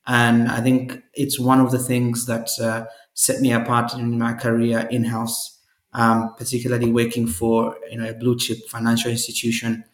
And 0.07 0.49
I 0.49 0.61
think 0.61 1.03
it's 1.15 1.39
one 1.39 1.61
of 1.61 1.71
the 1.71 1.79
things 1.79 2.27
that 2.27 2.49
uh, 2.61 2.87
set 3.15 3.41
me 3.41 3.53
apart 3.53 3.95
in 3.95 4.19
my 4.19 4.33
career 4.33 4.89
in 4.91 5.05
house 5.05 5.60
um, 5.93 6.35
particularly 6.37 6.91
working 6.91 7.27
for 7.27 7.77
you 7.91 7.99
know 7.99 8.09
a 8.09 8.15
blue 8.15 8.37
chip 8.37 8.69
financial 8.69 9.11
institution, 9.11 9.85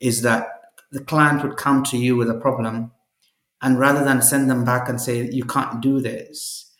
is 0.00 0.22
that 0.22 0.48
the 0.92 1.00
client 1.00 1.42
would 1.42 1.56
come 1.56 1.82
to 1.84 1.98
you 1.98 2.16
with 2.16 2.30
a 2.30 2.34
problem, 2.34 2.92
and 3.62 3.78
rather 3.78 4.04
than 4.04 4.22
send 4.22 4.50
them 4.50 4.64
back 4.64 4.88
and 4.88 5.00
say 5.00 5.28
you 5.30 5.44
can't 5.44 5.80
do 5.80 6.00
this, 6.00 6.72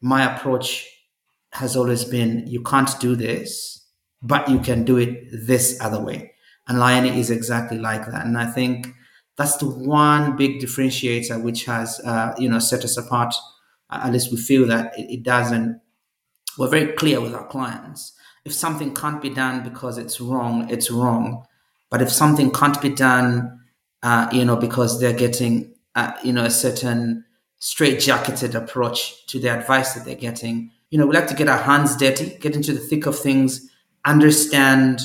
my 0.00 0.34
approach 0.34 0.88
has 1.52 1.76
always 1.76 2.04
been 2.04 2.46
you 2.46 2.62
can't 2.62 2.98
do 3.00 3.14
this, 3.16 3.86
but 4.22 4.48
you 4.48 4.58
can 4.58 4.84
do 4.84 4.96
it 4.96 5.28
this 5.32 5.78
other 5.80 6.00
way. 6.02 6.32
And 6.66 6.78
Lioni 6.78 7.16
is 7.16 7.30
exactly 7.30 7.78
like 7.78 8.06
that. 8.06 8.24
And 8.24 8.38
I 8.38 8.46
think 8.46 8.88
that's 9.36 9.56
the 9.56 9.68
one 9.68 10.36
big 10.36 10.60
differentiator 10.60 11.42
which 11.42 11.64
has 11.64 12.00
uh, 12.04 12.34
you 12.38 12.48
know 12.48 12.58
set 12.58 12.84
us 12.84 12.96
apart. 12.96 13.34
At 13.90 14.12
least 14.12 14.30
we 14.30 14.38
feel 14.38 14.66
that 14.68 14.98
it, 14.98 15.10
it 15.10 15.22
doesn't. 15.22 15.80
We're 16.58 16.68
very 16.68 16.92
clear 16.92 17.20
with 17.20 17.34
our 17.34 17.46
clients. 17.46 18.12
If 18.44 18.52
something 18.52 18.94
can't 18.94 19.22
be 19.22 19.30
done 19.30 19.64
because 19.64 19.98
it's 19.98 20.20
wrong, 20.20 20.68
it's 20.70 20.90
wrong. 20.90 21.44
But 21.90 22.02
if 22.02 22.10
something 22.10 22.50
can't 22.50 22.80
be 22.80 22.90
done, 22.90 23.60
uh, 24.02 24.28
you 24.32 24.44
know, 24.44 24.56
because 24.56 25.00
they're 25.00 25.12
getting, 25.12 25.74
uh, 25.94 26.12
you 26.22 26.32
know, 26.32 26.44
a 26.44 26.50
certain 26.50 27.24
straight-jacketed 27.58 28.54
approach 28.54 29.26
to 29.28 29.40
the 29.40 29.48
advice 29.48 29.94
that 29.94 30.04
they're 30.04 30.14
getting, 30.14 30.70
you 30.90 30.98
know, 30.98 31.06
we 31.06 31.14
like 31.14 31.28
to 31.28 31.34
get 31.34 31.48
our 31.48 31.62
hands 31.62 31.96
dirty, 31.96 32.36
get 32.38 32.54
into 32.54 32.72
the 32.72 32.80
thick 32.80 33.06
of 33.06 33.18
things, 33.18 33.70
understand 34.04 35.00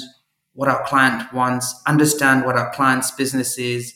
what 0.53 0.67
our 0.67 0.83
client 0.85 1.31
wants, 1.33 1.81
understand 1.87 2.45
what 2.45 2.57
our 2.57 2.71
client's 2.73 3.11
business 3.11 3.57
is, 3.57 3.93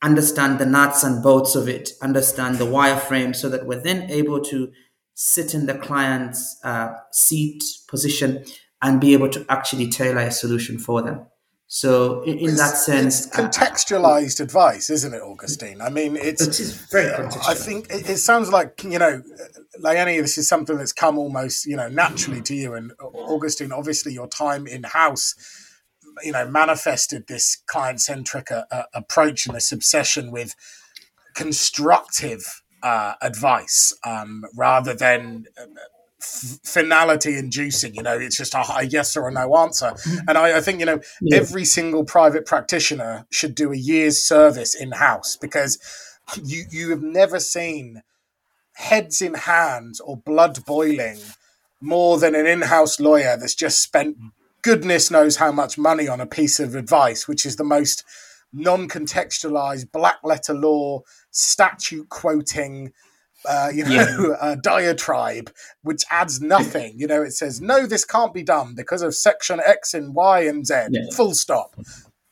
understand 0.00 0.58
the 0.58 0.66
nuts 0.66 1.02
and 1.02 1.22
bolts 1.22 1.56
of 1.56 1.68
it, 1.68 1.90
understand 2.00 2.58
the 2.58 2.64
wireframe, 2.64 3.34
so 3.34 3.48
that 3.48 3.66
we're 3.66 3.80
then 3.80 4.08
able 4.10 4.40
to 4.40 4.70
sit 5.14 5.54
in 5.54 5.66
the 5.66 5.74
client's 5.74 6.58
uh, 6.64 6.92
seat 7.12 7.62
position 7.88 8.44
and 8.82 9.00
be 9.00 9.14
able 9.14 9.30
to 9.30 9.46
actually 9.48 9.88
tailor 9.88 10.20
a 10.20 10.30
solution 10.30 10.78
for 10.78 11.02
them. 11.02 11.26
So, 11.66 12.22
in, 12.22 12.38
in 12.38 12.56
that 12.56 12.76
sense, 12.76 13.26
uh, 13.26 13.30
contextualized 13.30 14.40
uh, 14.40 14.44
advice, 14.44 14.90
isn't 14.90 15.14
it, 15.14 15.22
Augustine? 15.22 15.80
I 15.80 15.88
mean, 15.88 16.16
it's 16.16 16.42
it 16.60 16.88
very 16.90 17.10
contextual. 17.10 17.48
I 17.48 17.54
think 17.54 17.90
it, 17.90 18.10
it, 18.10 18.18
sounds 18.18 18.50
like 18.52 18.84
you 18.84 18.98
know, 18.98 19.22
Lioni, 19.82 20.20
this 20.20 20.36
is 20.38 20.46
something 20.46 20.76
that's 20.76 20.92
come 20.92 21.18
almost 21.18 21.66
you 21.66 21.76
know 21.76 21.88
naturally 21.88 22.42
to 22.42 22.54
you, 22.54 22.74
and 22.74 22.92
Augustine, 23.00 23.72
obviously, 23.72 24.12
your 24.12 24.28
time 24.28 24.66
in 24.66 24.84
house 24.84 25.34
you 26.22 26.32
know 26.32 26.48
manifested 26.48 27.26
this 27.26 27.56
client 27.66 28.00
centric 28.00 28.52
uh, 28.52 28.64
uh, 28.70 28.84
approach 28.92 29.46
and 29.46 29.56
this 29.56 29.72
obsession 29.72 30.30
with 30.30 30.54
constructive 31.34 32.62
uh, 32.84 33.14
advice 33.20 33.92
um, 34.04 34.44
rather 34.54 34.94
than 34.94 35.46
uh, 35.58 35.64
f- 36.20 36.60
finality 36.62 37.36
inducing. 37.36 37.94
You 37.94 38.02
know, 38.02 38.16
it's 38.16 38.36
just 38.36 38.54
a, 38.54 38.86
yes 38.88 39.16
or 39.16 39.26
a 39.28 39.32
no 39.32 39.56
answer. 39.56 39.86
Mm-hmm. 39.86 40.28
And 40.28 40.38
I, 40.38 40.58
I 40.58 40.60
think 40.60 40.78
you 40.78 40.86
know 40.86 41.00
yeah. 41.20 41.38
every 41.38 41.64
single 41.64 42.04
private 42.04 42.46
practitioner 42.46 43.26
should 43.30 43.54
do 43.54 43.72
a 43.72 43.76
year's 43.76 44.22
service 44.22 44.74
in 44.74 44.92
house 44.92 45.36
because 45.36 45.78
you 46.44 46.64
you 46.70 46.90
have 46.90 47.02
never 47.02 47.40
seen 47.40 48.02
heads 48.74 49.20
in 49.20 49.34
hands 49.34 50.00
or 50.00 50.16
blood 50.16 50.64
boiling 50.64 51.18
more 51.80 52.18
than 52.18 52.34
an 52.34 52.46
in-house 52.46 52.98
lawyer 52.98 53.36
that's 53.36 53.54
just 53.54 53.80
spent 53.80 54.16
goodness 54.62 55.10
knows 55.10 55.36
how 55.36 55.52
much 55.52 55.76
money 55.76 56.08
on 56.08 56.20
a 56.20 56.26
piece 56.26 56.58
of 56.58 56.74
advice, 56.74 57.28
which 57.28 57.44
is 57.44 57.56
the 57.56 57.64
most 57.64 58.02
non 58.52 58.88
contextualized 58.88 59.92
black 59.92 60.18
letter 60.24 60.54
law, 60.54 61.02
statute 61.34 62.08
quoting. 62.08 62.92
Uh, 63.46 63.70
you 63.74 63.84
know, 63.84 63.90
yeah. 63.90 64.36
a 64.40 64.56
diatribe 64.56 65.52
which 65.82 66.02
adds 66.10 66.40
nothing. 66.40 66.94
You 66.96 67.06
know, 67.06 67.22
it 67.22 67.32
says 67.32 67.60
no, 67.60 67.86
this 67.86 68.04
can't 68.04 68.32
be 68.32 68.42
done 68.42 68.74
because 68.74 69.02
of 69.02 69.14
section 69.14 69.60
X 69.66 69.92
and 69.92 70.14
Y 70.14 70.40
and 70.40 70.66
Z. 70.66 70.74
Yeah. 70.90 71.02
Full 71.14 71.34
stop. 71.34 71.78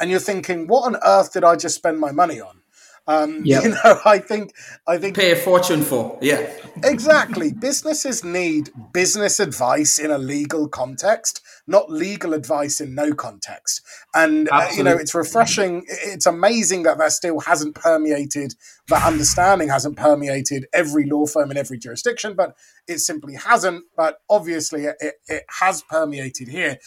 And 0.00 0.10
you're 0.10 0.20
thinking, 0.20 0.66
what 0.66 0.86
on 0.86 0.96
earth 1.04 1.34
did 1.34 1.44
I 1.44 1.56
just 1.56 1.74
spend 1.74 2.00
my 2.00 2.12
money 2.12 2.40
on? 2.40 2.61
Um, 3.06 3.42
yep. 3.44 3.64
You 3.64 3.70
know, 3.70 4.00
I 4.04 4.18
think 4.18 4.54
I 4.86 4.98
think 4.98 5.16
pay 5.16 5.32
a 5.32 5.36
fortune 5.36 5.82
for 5.82 6.18
yeah. 6.20 6.50
exactly. 6.84 7.52
Businesses 7.52 8.24
need 8.24 8.70
business 8.92 9.40
advice 9.40 9.98
in 9.98 10.10
a 10.10 10.18
legal 10.18 10.68
context, 10.68 11.40
not 11.66 11.90
legal 11.90 12.34
advice 12.34 12.80
in 12.80 12.94
no 12.94 13.12
context. 13.14 13.82
And 14.14 14.48
uh, 14.50 14.68
you 14.74 14.82
know, 14.82 14.96
it's 14.96 15.14
refreshing. 15.14 15.84
It's 15.88 16.26
amazing 16.26 16.84
that 16.84 16.98
that 16.98 17.12
still 17.12 17.40
hasn't 17.40 17.74
permeated. 17.74 18.54
That 18.88 19.04
understanding 19.06 19.68
hasn't 19.68 19.96
permeated 19.96 20.66
every 20.72 21.06
law 21.06 21.26
firm 21.26 21.50
in 21.50 21.56
every 21.56 21.78
jurisdiction, 21.78 22.34
but 22.34 22.56
it 22.86 22.98
simply 22.98 23.34
hasn't. 23.34 23.84
But 23.96 24.18
obviously, 24.28 24.84
it, 24.84 24.96
it 25.28 25.44
has 25.60 25.82
permeated 25.82 26.48
here. 26.48 26.78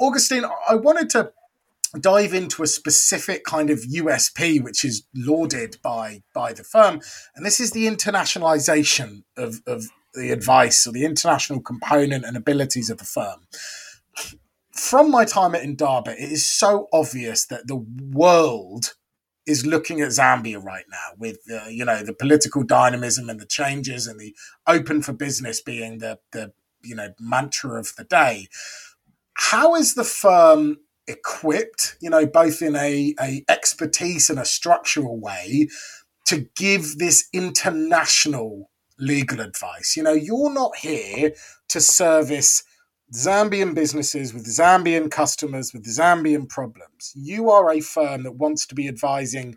Augustine, 0.00 0.44
I 0.68 0.76
wanted 0.76 1.10
to 1.10 1.32
dive 1.98 2.32
into 2.32 2.62
a 2.62 2.66
specific 2.66 3.44
kind 3.44 3.70
of 3.70 3.80
USP, 3.80 4.62
which 4.62 4.84
is 4.84 5.04
lauded 5.14 5.78
by 5.82 6.22
by 6.34 6.52
the 6.52 6.64
firm, 6.64 7.00
and 7.34 7.44
this 7.44 7.60
is 7.60 7.72
the 7.72 7.86
internationalization 7.86 9.24
of, 9.36 9.60
of 9.66 9.84
the 10.14 10.30
advice 10.30 10.86
or 10.86 10.92
the 10.92 11.04
international 11.04 11.60
component 11.60 12.24
and 12.24 12.36
abilities 12.36 12.90
of 12.90 12.98
the 12.98 13.04
firm. 13.04 13.46
From 14.72 15.10
my 15.10 15.24
time 15.24 15.54
at 15.54 15.62
Indaba, 15.62 16.12
it 16.12 16.32
is 16.32 16.46
so 16.46 16.88
obvious 16.92 17.46
that 17.46 17.66
the 17.66 17.76
world 17.76 18.94
is 19.46 19.66
looking 19.66 20.00
at 20.00 20.10
Zambia 20.10 20.62
right 20.62 20.84
now, 20.90 21.10
with 21.18 21.38
uh, 21.52 21.68
you 21.68 21.84
know 21.84 22.02
the 22.02 22.14
political 22.14 22.62
dynamism 22.62 23.28
and 23.28 23.40
the 23.40 23.46
changes 23.46 24.06
and 24.06 24.20
the 24.20 24.34
open 24.66 25.02
for 25.02 25.12
business 25.12 25.60
being 25.60 25.98
the 25.98 26.18
the 26.32 26.52
you 26.82 26.94
know 26.94 27.12
mantra 27.18 27.78
of 27.78 27.94
the 27.96 28.04
day. 28.04 28.48
How 29.34 29.74
is 29.74 29.94
the 29.94 30.04
firm 30.04 30.78
equipped, 31.06 31.96
you 32.00 32.10
know, 32.10 32.26
both 32.26 32.62
in 32.62 32.76
a, 32.76 33.14
a 33.20 33.44
expertise 33.48 34.30
and 34.30 34.38
a 34.38 34.44
structural 34.44 35.18
way 35.18 35.68
to 36.26 36.46
give 36.56 36.98
this 36.98 37.28
international 37.32 38.70
legal 38.98 39.40
advice. 39.40 39.96
You 39.96 40.02
know, 40.02 40.12
you're 40.12 40.52
not 40.52 40.76
here 40.76 41.32
to 41.68 41.80
service 41.80 42.62
Zambian 43.12 43.74
businesses 43.74 44.32
with 44.32 44.46
Zambian 44.46 45.10
customers 45.10 45.72
with 45.72 45.84
Zambian 45.84 46.48
problems. 46.48 47.12
You 47.16 47.50
are 47.50 47.70
a 47.70 47.80
firm 47.80 48.22
that 48.22 48.36
wants 48.36 48.66
to 48.66 48.74
be 48.74 48.86
advising 48.86 49.56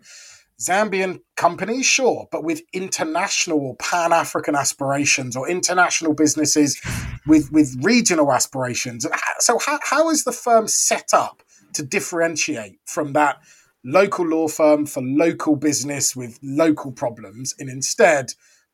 Zambian 0.64 1.20
companies, 1.36 1.86
sure, 1.86 2.26
but 2.30 2.44
with 2.44 2.62
international 2.72 3.60
or 3.60 3.76
pan 3.76 4.12
African 4.12 4.54
aspirations 4.54 5.36
or 5.36 5.48
international 5.48 6.14
businesses 6.14 6.80
with, 7.26 7.50
with 7.52 7.76
regional 7.82 8.32
aspirations. 8.32 9.06
So, 9.38 9.58
how, 9.58 9.78
how 9.82 10.10
is 10.10 10.24
the 10.24 10.32
firm 10.32 10.68
set 10.68 11.10
up 11.12 11.42
to 11.74 11.82
differentiate 11.82 12.78
from 12.86 13.12
that 13.12 13.38
local 13.84 14.26
law 14.26 14.48
firm 14.48 14.86
for 14.86 15.02
local 15.02 15.56
business 15.56 16.16
with 16.16 16.38
local 16.42 16.92
problems 16.92 17.54
and 17.58 17.68
instead 17.68 18.32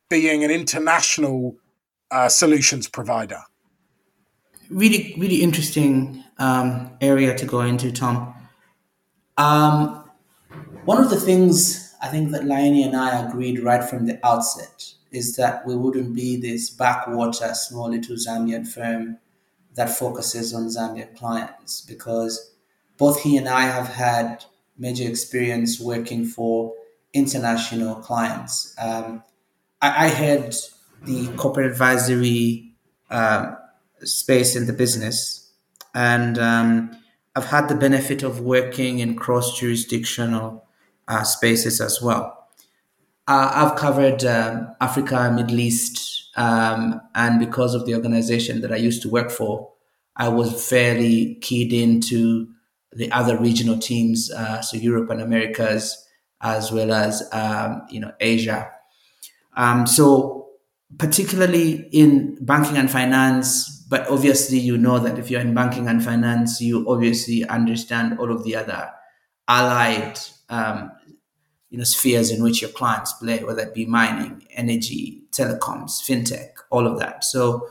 being 0.09 0.43
an 0.43 0.51
international 0.51 1.57
uh, 2.11 2.29
solutions 2.29 2.87
provider? 2.87 3.39
Really, 4.69 5.13
really 5.17 5.41
interesting 5.41 6.23
um, 6.37 6.91
area 7.01 7.35
to 7.35 7.45
go 7.45 7.61
into, 7.61 7.91
Tom. 7.91 8.33
Um, 9.37 10.00
one 10.85 11.03
of 11.03 11.09
the 11.09 11.19
things 11.19 11.95
I 12.01 12.07
think 12.07 12.31
that 12.31 12.41
Lioni 12.41 12.85
and 12.85 12.95
I 12.95 13.27
agreed 13.27 13.61
right 13.61 13.83
from 13.87 14.07
the 14.07 14.19
outset 14.25 14.93
is 15.11 15.35
that 15.35 15.65
we 15.65 15.75
wouldn't 15.75 16.15
be 16.15 16.37
this 16.37 16.69
backwater, 16.69 17.53
small 17.53 17.89
little 17.89 18.15
Zambian 18.15 18.67
firm 18.67 19.17
that 19.75 19.89
focuses 19.89 20.53
on 20.53 20.67
Zambian 20.67 21.15
clients 21.15 21.81
because 21.81 22.55
both 22.97 23.21
he 23.21 23.37
and 23.37 23.47
I 23.47 23.63
have 23.63 23.89
had 23.89 24.43
major 24.77 25.07
experience 25.07 25.79
working 25.79 26.25
for 26.25 26.73
international 27.13 27.95
clients. 27.95 28.73
Um, 28.79 29.23
I, 29.81 30.05
I, 30.05 30.07
had 30.07 30.55
the 31.03 31.27
corporate 31.35 31.69
advisory 31.71 32.73
uh, 33.09 33.55
space 34.03 34.55
in 34.55 34.65
the 34.65 34.73
business, 34.73 35.51
and 35.93 36.39
um, 36.39 36.97
I've 37.35 37.45
had 37.45 37.67
the 37.67 37.75
benefit 37.75 38.23
of 38.23 38.39
working 38.39 38.99
in 38.99 39.15
cross 39.15 39.59
jurisdictional 39.59 40.65
uh, 41.07 41.23
spaces 41.23 41.81
as 41.81 42.01
well. 42.01 42.37
Uh, 43.27 43.51
I've 43.53 43.77
covered 43.77 44.23
um, 44.25 44.75
Africa, 44.81 45.31
Middle 45.33 45.59
East, 45.59 46.29
um, 46.35 46.99
and 47.15 47.39
because 47.39 47.75
of 47.75 47.85
the 47.85 47.95
organization 47.95 48.61
that 48.61 48.71
I 48.71 48.77
used 48.77 49.01
to 49.03 49.09
work 49.09 49.31
for, 49.31 49.71
I 50.15 50.27
was 50.27 50.67
fairly 50.67 51.35
keyed 51.35 51.71
into 51.71 52.47
the 52.93 53.11
other 53.11 53.37
regional 53.37 53.77
teams, 53.77 54.31
uh, 54.31 54.61
so 54.61 54.77
Europe 54.77 55.09
and 55.09 55.21
Americas, 55.21 56.05
as 56.41 56.71
well 56.71 56.91
as 56.91 57.27
um, 57.31 57.83
you 57.89 57.99
know 57.99 58.11
Asia. 58.19 58.69
Um, 59.55 59.87
so 59.87 60.49
particularly 60.97 61.87
in 61.91 62.37
banking 62.43 62.77
and 62.77 62.89
finance, 62.89 63.85
but 63.89 64.07
obviously 64.09 64.57
you 64.57 64.77
know 64.77 64.99
that 64.99 65.17
if 65.17 65.29
you're 65.29 65.41
in 65.41 65.53
banking 65.53 65.87
and 65.87 66.03
finance, 66.03 66.59
you 66.59 66.85
obviously 66.89 67.45
understand 67.45 68.19
all 68.19 68.31
of 68.31 68.43
the 68.43 68.55
other 68.55 68.91
allied 69.51 70.17
um, 70.49 70.91
you 71.69 71.77
know 71.77 71.83
spheres 71.83 72.31
in 72.31 72.43
which 72.43 72.61
your 72.61 72.71
clients 72.71 73.13
play, 73.13 73.43
whether 73.43 73.63
it 73.63 73.73
be 73.73 73.85
mining, 73.85 74.45
energy, 74.51 75.23
telecoms, 75.31 76.01
fintech, 76.07 76.51
all 76.69 76.87
of 76.87 76.99
that. 76.99 77.23
So 77.23 77.67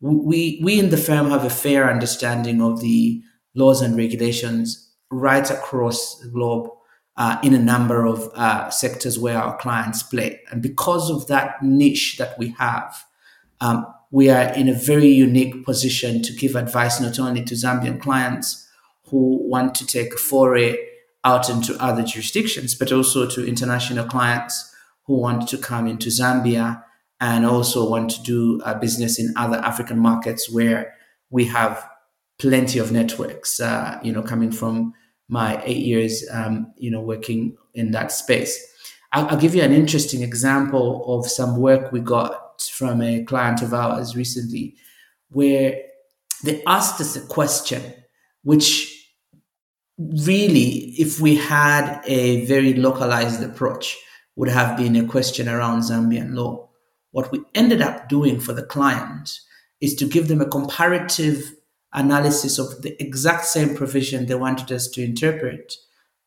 we 0.00 0.60
we 0.62 0.78
in 0.78 0.90
the 0.90 0.96
firm 0.96 1.30
have 1.30 1.44
a 1.44 1.50
fair 1.50 1.90
understanding 1.90 2.60
of 2.60 2.80
the 2.80 3.22
laws 3.54 3.82
and 3.82 3.96
regulations 3.96 4.90
right 5.10 5.48
across 5.50 6.18
the 6.20 6.28
globe 6.28 6.68
uh, 7.16 7.38
in 7.42 7.54
a 7.54 7.58
number 7.58 8.06
of 8.06 8.30
uh, 8.34 8.70
sectors 8.70 9.18
where 9.18 9.38
our 9.38 9.56
clients 9.58 10.02
play. 10.02 10.40
And 10.50 10.62
because 10.62 11.10
of 11.10 11.26
that 11.26 11.62
niche 11.62 12.16
that 12.16 12.38
we 12.38 12.54
have, 12.58 13.04
um, 13.60 13.86
we 14.10 14.30
are 14.30 14.52
in 14.54 14.68
a 14.68 14.72
very 14.72 15.08
unique 15.08 15.64
position 15.64 16.22
to 16.22 16.32
give 16.32 16.56
advice 16.56 17.00
not 17.00 17.18
only 17.18 17.42
to 17.44 17.54
Zambian 17.54 18.00
clients 18.00 18.66
who 19.08 19.46
want 19.48 19.74
to 19.76 19.86
take 19.86 20.14
a 20.14 20.18
foray 20.18 20.76
out 21.24 21.48
into 21.48 21.80
other 21.82 22.02
jurisdictions, 22.02 22.74
but 22.74 22.92
also 22.92 23.28
to 23.28 23.46
international 23.46 24.06
clients 24.06 24.74
who 25.04 25.18
want 25.18 25.48
to 25.48 25.58
come 25.58 25.86
into 25.86 26.08
Zambia 26.08 26.82
and 27.20 27.46
also 27.46 27.88
want 27.88 28.10
to 28.10 28.22
do 28.22 28.60
uh, 28.64 28.74
business 28.74 29.18
in 29.18 29.32
other 29.36 29.58
African 29.58 29.98
markets 29.98 30.50
where 30.50 30.94
we 31.30 31.44
have 31.44 31.88
plenty 32.38 32.78
of 32.78 32.90
networks, 32.90 33.60
uh, 33.60 33.98
you 34.02 34.12
know, 34.12 34.22
coming 34.22 34.50
from 34.50 34.92
my 35.28 35.62
eight 35.64 35.84
years, 35.84 36.24
um, 36.32 36.72
you 36.76 36.90
know, 36.90 37.00
working 37.00 37.56
in 37.74 37.92
that 37.92 38.10
space. 38.10 38.58
I'll, 39.12 39.28
I'll, 39.28 39.38
give 39.38 39.54
you 39.54 39.62
an 39.62 39.72
interesting 39.72 40.22
example 40.22 41.04
of 41.06 41.30
some 41.30 41.58
work 41.58 41.92
we 41.92 42.00
got 42.00 42.60
from 42.60 43.00
a 43.00 43.22
client 43.24 43.62
of 43.62 43.72
ours 43.72 44.16
recently, 44.16 44.74
where 45.30 45.80
they 46.42 46.62
asked 46.66 47.00
us 47.00 47.14
a 47.14 47.26
question, 47.26 47.94
which 48.42 49.01
really, 49.98 50.94
if 50.98 51.20
we 51.20 51.36
had 51.36 52.00
a 52.06 52.44
very 52.46 52.74
localized 52.74 53.42
approach, 53.42 53.96
would 54.36 54.48
have 54.48 54.76
been 54.76 54.96
a 54.96 55.06
question 55.06 55.48
around 55.48 55.82
Zambian 55.82 56.34
law. 56.34 56.68
What 57.10 57.30
we 57.30 57.42
ended 57.54 57.82
up 57.82 58.08
doing 58.08 58.40
for 58.40 58.52
the 58.52 58.62
client 58.62 59.38
is 59.80 59.94
to 59.96 60.06
give 60.06 60.28
them 60.28 60.40
a 60.40 60.48
comparative 60.48 61.54
analysis 61.92 62.58
of 62.58 62.82
the 62.82 63.00
exact 63.02 63.44
same 63.44 63.74
provision 63.76 64.26
they 64.26 64.34
wanted 64.34 64.72
us 64.72 64.88
to 64.88 65.04
interpret 65.04 65.74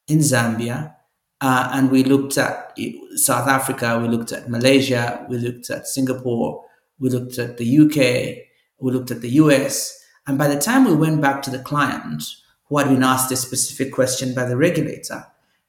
in 0.08 0.20
Zambia. 0.20 0.94
Uh, 1.42 1.70
and 1.74 1.92
we 1.92 2.04
looked 2.04 2.38
at 2.38 2.78
South 3.16 3.48
Africa, 3.48 4.00
we 4.00 4.08
looked 4.08 4.32
at 4.32 4.50
Malaysia, 4.50 5.26
we 5.30 5.38
looked 5.38 5.70
at 5.70 5.88
Singapore, 5.88 6.64
we 7.00 7.10
looked 7.10 7.38
at 7.40 7.58
the 7.58 7.80
UK, 7.80 8.46
we 8.80 8.92
looked 8.92 9.12
at 9.12 9.22
the 9.22 9.30
US. 9.30 10.00
And 10.28 10.38
by 10.38 10.48
the 10.48 10.60
time 10.60 10.86
we 10.86 10.96
went 10.96 11.22
back 11.22 11.42
to 11.44 11.50
the 11.50 11.60
client, 11.60 12.24
who 12.68 12.78
had 12.78 12.88
been 12.88 13.04
asked 13.04 13.32
a 13.32 13.36
specific 13.36 13.94
question 13.94 14.34
by 14.34 14.46
the 14.46 14.58
regulator, 14.58 15.26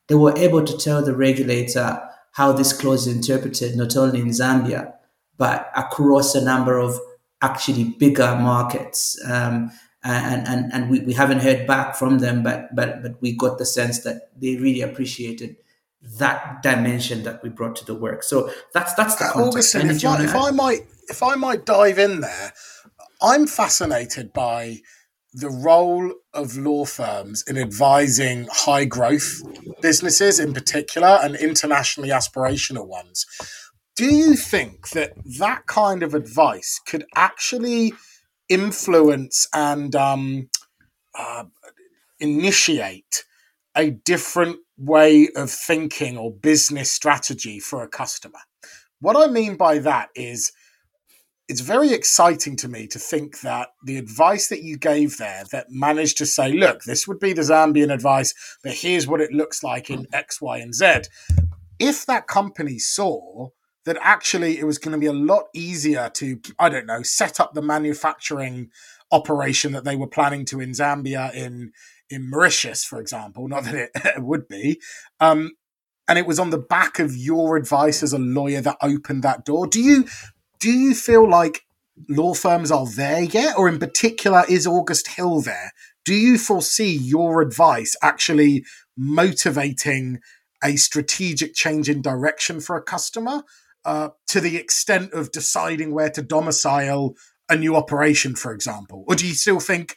they 0.09 0.15
were 0.15 0.37
able 0.37 0.65
to 0.65 0.77
tell 0.79 1.03
the 1.03 1.17
regulator 1.17 2.01
how 2.33 2.53
this 2.53 2.73
clause 2.73 3.07
is 3.07 3.17
interpreted 3.17 3.77
not 3.77 3.97
only 3.97 4.21
in 4.21 4.29
Zambia, 4.29 4.93
but 5.37 5.71
across 5.77 6.35
a 6.35 6.45
number 6.45 6.79
of 6.79 6.99
actually 7.43 7.85
bigger 7.99 8.37
markets. 8.37 9.19
Um, 9.25 9.71
and 10.05 10.47
and, 10.47 10.73
and 10.73 10.91
we, 10.91 11.01
we 11.01 11.13
haven't 11.13 11.41
heard 11.41 11.67
back 11.67 11.97
from 11.97 12.19
them, 12.19 12.43
but, 12.43 12.75
but, 12.75 13.03
but 13.03 13.21
we 13.21 13.37
got 13.37 13.59
the 13.59 13.67
sense 13.67 14.01
that 14.05 14.31
they 14.41 14.57
really 14.57 14.81
appreciated 14.81 15.57
that 16.19 16.63
dimension 16.63 17.25
that 17.25 17.43
we 17.43 17.49
brought 17.49 17.75
to 17.77 17.85
the 17.85 17.95
work. 17.95 18.23
So 18.23 18.51
that's 18.73 18.95
that's 18.95 19.17
the 19.17 19.25
uh, 19.25 19.33
context. 19.33 19.75
Augustine, 19.75 19.91
if, 19.91 20.05
I, 20.05 20.25
if 20.25 20.35
I 20.37 20.51
might 20.51 20.87
if 21.09 21.23
I 21.23 21.35
might 21.35 21.67
dive 21.67 21.99
in 21.99 22.21
there, 22.21 22.53
I'm 23.21 23.47
fascinated 23.47 24.33
by 24.33 24.79
the 25.37 25.51
role 25.51 26.15
of 26.33 26.57
law 26.57 26.87
firms 26.87 27.45
in 27.47 27.59
advising 27.59 28.49
high 28.51 28.87
growth 28.87 29.43
businesses 29.83 30.41
in 30.41 30.55
particular 30.55 31.19
and 31.23 31.37
internationally 31.37 32.09
aspirational 32.09 32.87
ones. 32.87 33.27
Do 33.97 34.07
you 34.07 34.35
think 34.35 34.91
that 34.91 35.13
that 35.39 35.67
kind 35.67 36.03
of 36.03 36.15
advice 36.15 36.81
could 36.87 37.05
actually 37.15 37.93
influence 38.49 39.47
and 39.55 39.95
um, 39.95 40.49
uh, 41.15 41.45
initiate 42.19 43.25
a 43.77 43.91
different 43.91 44.57
way 44.79 45.29
of 45.37 45.51
thinking 45.51 46.17
or 46.17 46.33
business 46.33 46.91
strategy 46.91 47.61
for 47.61 47.83
a 47.83 47.89
customer? 47.89 48.41
What 49.01 49.17
I 49.17 49.31
mean 49.31 49.57
by 49.57 49.81
that 49.81 50.09
is 50.15 50.51
it's 51.49 51.61
very 51.61 51.93
exciting 51.93 52.57
to 52.57 52.69
me 52.69 52.87
to 52.89 52.99
think 52.99 53.41
that 53.41 53.69
the 53.85 53.99
advice 53.99 54.49
that 54.49 54.63
you 54.63 54.77
gave 54.77 55.17
there 55.19 55.45
that 55.53 55.71
managed 55.71 56.19
to 56.19 56.27
say, 56.27 56.53
look, 56.53 56.83
this 56.83 57.07
would 57.07 57.21
be 57.21 57.33
the 57.33 57.43
Zambian 57.43 57.93
advice, 57.93 58.35
but 58.65 58.73
here's 58.73 59.07
what 59.07 59.21
it 59.21 59.33
looks 59.33 59.63
like 59.63 59.89
in 59.89 60.07
X, 60.13 60.41
Y, 60.41 60.59
and 60.59 60.75
Z. 60.75 61.03
If 61.79 62.05
that 62.07 62.27
company 62.27 62.79
saw 62.79 63.51
that 63.85 63.97
actually 64.01 64.59
it 64.59 64.65
was 64.65 64.79
going 64.79 64.93
to 64.93 64.99
be 64.99 65.07
a 65.07 65.13
lot 65.13 65.45
easier 65.55 66.11
to, 66.15 66.41
I 66.59 66.69
don't 66.69 66.87
know, 66.87 67.03
set 67.03 67.39
up 67.39 67.55
the 67.55 67.63
manufacturing 67.63 68.71
operation 69.13 69.73
that 69.73 69.85
they 69.85 69.95
were 69.95 70.09
planning 70.09 70.45
to 70.47 70.61
in 70.61 70.71
Zambia, 70.71 71.33
in 71.33 71.73
in 72.09 72.31
Mauritius, 72.31 72.85
for 72.85 73.01
example, 73.01 73.49
not 73.49 73.65
that 73.65 73.75
it, 73.75 73.91
it 73.95 74.23
would 74.23 74.47
be, 74.47 74.81
um, 75.19 75.53
and 76.07 76.19
it 76.19 76.27
was 76.27 76.39
on 76.39 76.51
the 76.51 76.59
back 76.59 77.01
of 77.01 77.17
your 77.17 77.57
advice 77.57 78.03
as 78.03 78.13
a 78.13 78.19
lawyer 78.19 78.61
that 78.61 78.77
opened 78.81 79.25
that 79.25 79.45
door. 79.45 79.67
Do 79.67 79.81
you 79.81 80.07
do 80.67 80.73
you 80.73 80.97
feel 80.97 81.31
like 81.31 81.65
law 82.09 82.35
firms 82.35 82.73
are 82.73 82.89
there 82.89 83.23
yet, 83.23 83.57
or 83.57 83.69
in 83.69 83.79
particular, 83.79 84.43
is 84.49 84.67
August 84.67 85.07
Hill 85.07 85.41
there? 85.41 85.71
Do 86.05 86.13
you 86.13 86.39
foresee 86.39 86.93
your 86.93 87.41
advice 87.41 87.95
actually 88.03 88.65
motivating 88.97 90.19
a 90.65 90.75
strategic 90.75 91.55
change 91.55 91.89
in 91.89 92.03
direction 92.03 92.59
for 92.59 92.75
a 92.75 92.83
customer 92.83 93.45
uh, 93.85 94.09
to 94.27 94.41
the 94.41 94.57
extent 94.57 95.13
of 95.13 95.31
deciding 95.31 95.95
where 95.95 96.11
to 96.11 96.21
domicile 96.21 97.15
a 97.49 97.55
new 97.55 97.77
operation, 97.77 98.35
for 98.35 98.53
example? 98.53 99.05
Or 99.07 99.15
do 99.15 99.25
you 99.25 99.35
still 99.35 99.61
think 99.61 99.95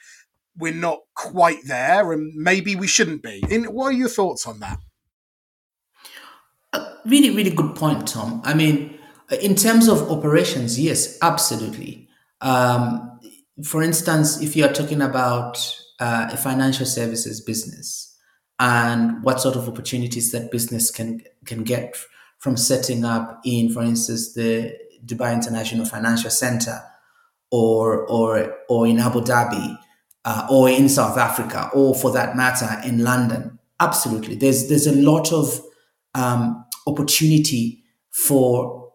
we're 0.55 0.71
not 0.71 0.99
quite 1.15 1.65
there 1.65 2.13
and 2.13 2.31
maybe 2.35 2.75
we 2.75 2.85
shouldn't 2.85 3.23
be? 3.23 3.43
In, 3.49 3.63
what 3.73 3.85
are 3.85 3.93
your 3.93 4.07
thoughts 4.07 4.45
on 4.45 4.59
that? 4.59 4.77
Uh, 6.73 6.93
really, 7.07 7.31
really 7.31 7.49
good 7.49 7.75
point, 7.75 8.07
Tom. 8.07 8.43
I 8.45 8.53
mean, 8.53 8.98
in 9.41 9.55
terms 9.55 9.87
of 9.87 10.09
operations, 10.11 10.79
yes, 10.79 11.17
absolutely. 11.21 12.07
Um, 12.41 13.19
for 13.63 13.83
instance, 13.83 14.41
if 14.41 14.55
you 14.55 14.65
are 14.65 14.73
talking 14.73 15.01
about 15.01 15.57
uh, 15.99 16.29
a 16.31 16.37
financial 16.37 16.85
services 16.85 17.41
business 17.41 18.15
and 18.59 19.23
what 19.23 19.41
sort 19.41 19.55
of 19.55 19.67
opportunities 19.67 20.31
that 20.31 20.51
business 20.51 20.91
can 20.91 21.21
can 21.45 21.63
get 21.63 21.95
from 22.39 22.55
setting 22.55 23.03
up 23.05 23.41
in, 23.43 23.71
for 23.71 23.81
instance, 23.81 24.33
the 24.33 24.73
Dubai 25.05 25.33
International 25.33 25.85
Financial 25.85 26.29
Center, 26.29 26.81
or 27.51 28.07
or 28.07 28.55
or 28.69 28.87
in 28.87 28.99
Abu 28.99 29.21
Dhabi, 29.21 29.77
uh, 30.25 30.47
or 30.49 30.69
in 30.69 30.89
South 30.89 31.17
Africa, 31.17 31.69
or 31.73 31.93
for 31.93 32.11
that 32.11 32.35
matter 32.35 32.81
in 32.85 33.03
London, 33.03 33.59
absolutely. 33.79 34.35
There's 34.35 34.69
there's 34.69 34.87
a 34.87 34.95
lot 34.95 35.31
of 35.31 35.61
um, 36.15 36.65
opportunity 36.87 37.83
for 38.11 38.88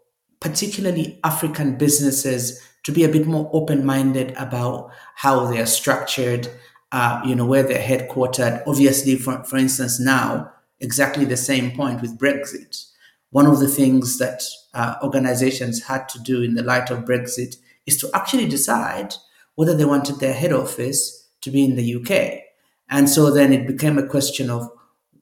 particularly 0.45 1.19
African 1.25 1.75
businesses, 1.79 2.61
to 2.83 2.93
be 2.93 3.03
a 3.03 3.09
bit 3.09 3.27
more 3.27 3.49
open 3.55 3.83
minded 3.87 4.35
about 4.37 4.91
how 5.15 5.47
they 5.47 5.59
are 5.59 5.65
structured, 5.65 6.51
uh, 6.93 7.23
you 7.25 7.35
know, 7.35 7.47
where 7.47 7.63
they're 7.63 7.79
headquartered. 7.79 8.63
Obviously, 8.67 9.17
for, 9.17 9.43
for 9.45 9.57
instance, 9.57 9.99
now, 9.99 10.53
exactly 10.81 11.25
the 11.25 11.39
same 11.39 11.71
point 11.71 12.03
with 12.03 12.19
Brexit. 12.19 12.85
One 13.31 13.47
of 13.47 13.59
the 13.59 13.69
things 13.69 14.19
that 14.19 14.43
uh, 14.75 14.97
organizations 15.03 15.85
had 15.85 16.11
to 16.11 16.19
do 16.19 16.43
in 16.43 16.57
the 16.57 16.63
light 16.63 16.91
of 16.91 17.07
Brexit 17.07 17.57
is 17.87 17.97
to 17.97 18.11
actually 18.13 18.47
decide 18.47 19.15
whether 19.55 19.75
they 19.75 19.87
wanted 19.87 20.21
their 20.21 20.35
head 20.35 20.53
office 20.53 21.27
to 21.41 21.51
be 21.51 21.65
in 21.65 21.75
the 21.75 21.95
UK. 21.95 22.43
And 22.91 23.09
so 23.09 23.31
then 23.31 23.55
it 23.55 23.67
became 23.67 23.97
a 23.97 24.07
question 24.07 24.51
of 24.51 24.71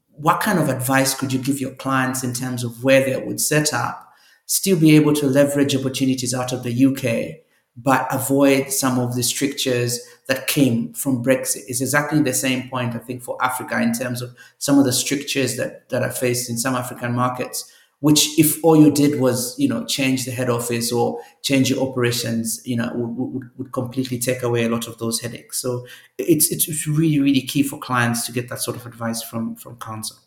what 0.09 0.41
kind 0.41 0.59
of 0.59 0.69
advice 0.69 1.15
could 1.15 1.33
you 1.33 1.39
give 1.39 1.61
your 1.61 1.75
clients 1.75 2.25
in 2.25 2.35
terms 2.35 2.65
of 2.65 2.83
where 2.83 3.05
they 3.05 3.25
would 3.25 3.41
set 3.41 3.73
up 3.73 4.12
still 4.53 4.79
be 4.79 4.95
able 4.95 5.15
to 5.15 5.27
leverage 5.27 5.75
opportunities 5.75 6.35
out 6.35 6.53
of 6.53 6.63
the 6.63 6.85
UK, 6.85 7.43
but 7.75 8.07
avoid 8.15 8.71
some 8.71 8.99
of 8.99 9.15
the 9.15 9.23
strictures 9.23 9.99
that 10.29 10.47
came 10.47 10.93
from 10.93 11.25
Brexit. 11.25 11.63
It's 11.69 11.81
exactly 11.81 12.21
the 12.21 12.35
same 12.35 12.69
point, 12.69 12.95
I 12.95 12.99
think, 12.99 13.23
for 13.23 13.43
Africa 13.43 13.81
in 13.81 13.95
terms 13.95 14.21
of 14.21 14.37
some 14.59 14.79
of 14.79 14.85
the 14.85 14.93
strictures 14.93 15.57
that, 15.57 15.89
that 15.89 16.03
are 16.03 16.11
faced 16.11 16.51
in 16.51 16.59
some 16.59 16.75
African 16.75 17.15
markets, 17.15 17.73
which 18.01 18.39
if 18.39 18.63
all 18.63 18.77
you 18.77 18.91
did 18.91 19.19
was, 19.19 19.59
you 19.59 19.71
know, 19.71 19.87
change 19.87 20.27
the 20.27 20.33
head 20.33 20.51
office 20.51 20.93
or 20.93 21.19
change 21.41 21.71
your 21.71 21.89
operations, 21.89 22.61
you 22.67 22.77
know, 22.77 22.93
would, 22.95 23.33
would, 23.33 23.51
would 23.57 23.73
completely 23.73 24.19
take 24.19 24.43
away 24.43 24.65
a 24.65 24.69
lot 24.69 24.87
of 24.87 24.99
those 24.99 25.19
headaches. 25.21 25.63
So 25.63 25.87
it's, 26.19 26.53
it's 26.53 26.87
really, 26.87 27.19
really 27.21 27.41
key 27.41 27.63
for 27.63 27.79
clients 27.79 28.27
to 28.27 28.33
get 28.33 28.51
that 28.51 28.61
sort 28.61 28.77
of 28.77 28.85
advice 28.85 29.23
from, 29.23 29.57
from 29.57 29.79
counsel. 29.79 30.19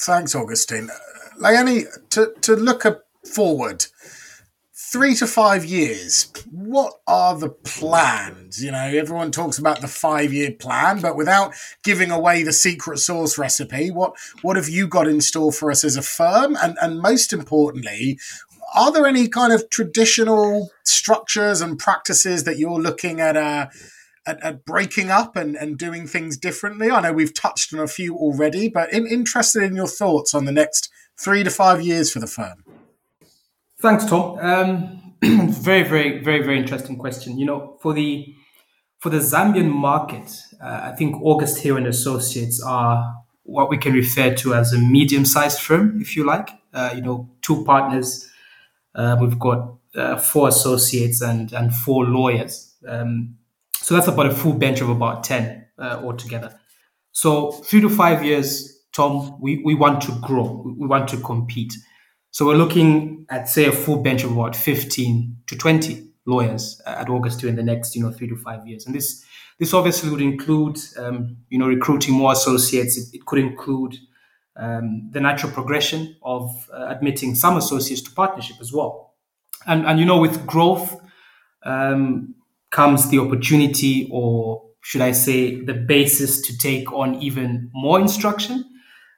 Thanks, 0.00 0.34
Augustine. 0.34 0.88
Leonie, 1.36 1.84
to, 2.10 2.32
to 2.40 2.56
look 2.56 2.86
forward, 3.26 3.84
three 4.74 5.14
to 5.16 5.26
five 5.26 5.62
years, 5.62 6.32
what 6.50 6.94
are 7.06 7.38
the 7.38 7.50
plans? 7.50 8.64
You 8.64 8.72
know, 8.72 8.78
everyone 8.78 9.30
talks 9.30 9.58
about 9.58 9.82
the 9.82 9.88
five 9.88 10.32
year 10.32 10.52
plan, 10.52 11.00
but 11.02 11.16
without 11.16 11.52
giving 11.84 12.10
away 12.10 12.42
the 12.42 12.52
secret 12.52 12.98
sauce 12.98 13.36
recipe, 13.36 13.90
what, 13.90 14.14
what 14.40 14.56
have 14.56 14.70
you 14.70 14.88
got 14.88 15.06
in 15.06 15.20
store 15.20 15.52
for 15.52 15.70
us 15.70 15.84
as 15.84 15.96
a 15.96 16.02
firm? 16.02 16.56
And, 16.62 16.78
and 16.80 17.00
most 17.00 17.34
importantly, 17.34 18.18
are 18.74 18.90
there 18.92 19.06
any 19.06 19.28
kind 19.28 19.52
of 19.52 19.68
traditional 19.68 20.70
structures 20.82 21.60
and 21.60 21.78
practices 21.78 22.44
that 22.44 22.58
you're 22.58 22.80
looking 22.80 23.20
at? 23.20 23.36
Uh, 23.36 23.66
at, 24.26 24.42
at, 24.42 24.64
breaking 24.64 25.10
up 25.10 25.36
and, 25.36 25.56
and 25.56 25.78
doing 25.78 26.06
things 26.06 26.36
differently? 26.36 26.90
I 26.90 27.00
know 27.00 27.12
we've 27.12 27.34
touched 27.34 27.72
on 27.72 27.80
a 27.80 27.86
few 27.86 28.16
already, 28.16 28.68
but 28.68 28.92
in, 28.92 29.06
interested 29.06 29.62
in 29.62 29.74
your 29.74 29.86
thoughts 29.86 30.34
on 30.34 30.44
the 30.44 30.52
next 30.52 30.90
three 31.18 31.42
to 31.42 31.50
five 31.50 31.82
years 31.82 32.12
for 32.12 32.20
the 32.20 32.26
firm. 32.26 32.64
Thanks, 33.80 34.04
Tom. 34.04 34.38
Um, 34.40 35.14
very, 35.22 35.82
very, 35.82 36.22
very, 36.22 36.42
very 36.42 36.58
interesting 36.58 36.96
question. 36.96 37.38
You 37.38 37.46
know, 37.46 37.78
for 37.80 37.92
the 37.92 38.34
for 38.98 39.08
the 39.08 39.18
Zambian 39.18 39.70
market, 39.70 40.30
uh, 40.62 40.90
I 40.92 40.94
think 40.96 41.16
August 41.22 41.62
Hill 41.62 41.78
and 41.78 41.86
Associates 41.86 42.62
are 42.62 43.14
what 43.44 43.70
we 43.70 43.78
can 43.78 43.94
refer 43.94 44.34
to 44.34 44.54
as 44.54 44.74
a 44.74 44.78
medium-sized 44.78 45.60
firm, 45.60 45.98
if 46.00 46.14
you 46.14 46.24
like. 46.24 46.50
Uh, 46.74 46.92
you 46.94 47.00
know, 47.00 47.28
two 47.40 47.64
partners. 47.64 48.30
Uh, 48.94 49.16
we've 49.20 49.38
got 49.38 49.74
uh, 49.94 50.16
four 50.18 50.48
associates 50.48 51.20
and 51.20 51.52
and 51.52 51.74
four 51.74 52.04
lawyers. 52.04 52.74
Um, 52.86 53.36
so 53.82 53.94
that's 53.94 54.08
about 54.08 54.26
a 54.26 54.34
full 54.34 54.52
bench 54.52 54.80
of 54.80 54.88
about 54.88 55.24
ten 55.24 55.66
uh, 55.78 56.00
altogether. 56.02 56.58
So 57.12 57.52
three 57.52 57.80
to 57.80 57.88
five 57.88 58.24
years, 58.24 58.80
Tom, 58.92 59.38
we, 59.40 59.62
we 59.64 59.74
want 59.74 60.00
to 60.02 60.12
grow. 60.20 60.64
We 60.78 60.86
want 60.86 61.08
to 61.08 61.16
compete. 61.18 61.72
So 62.30 62.46
we're 62.46 62.56
looking 62.56 63.26
at 63.30 63.48
say 63.48 63.66
a 63.66 63.72
full 63.72 64.02
bench 64.02 64.22
of 64.22 64.32
about 64.32 64.54
15 64.54 65.36
to 65.48 65.56
20 65.56 66.10
lawyers 66.26 66.80
at 66.86 67.08
August 67.08 67.40
Hill 67.40 67.50
in 67.50 67.56
the 67.56 67.62
next 67.62 67.96
you 67.96 68.02
know 68.02 68.12
three 68.12 68.28
to 68.28 68.36
five 68.36 68.66
years, 68.66 68.86
and 68.86 68.94
this 68.94 69.24
this 69.58 69.74
obviously 69.74 70.10
would 70.10 70.20
include 70.20 70.78
um, 70.96 71.36
you 71.48 71.58
know 71.58 71.66
recruiting 71.66 72.14
more 72.14 72.32
associates. 72.32 72.96
It, 72.96 73.16
it 73.16 73.26
could 73.26 73.38
include 73.38 73.96
um, 74.56 75.10
the 75.12 75.20
natural 75.20 75.52
progression 75.52 76.16
of 76.22 76.50
uh, 76.72 76.86
admitting 76.88 77.34
some 77.34 77.56
associates 77.56 78.02
to 78.02 78.12
partnership 78.12 78.56
as 78.60 78.72
well, 78.72 79.14
and 79.66 79.86
and 79.86 79.98
you 79.98 80.06
know 80.06 80.18
with 80.18 80.46
growth 80.46 81.00
um, 81.64 82.34
comes 82.70 83.08
the 83.10 83.18
opportunity, 83.18 84.08
or 84.10 84.62
should 84.82 85.00
I 85.00 85.12
say, 85.12 85.62
the 85.64 85.74
basis 85.74 86.40
to 86.42 86.56
take 86.56 86.92
on 86.92 87.16
even 87.16 87.70
more 87.72 88.00
instruction 88.00 88.64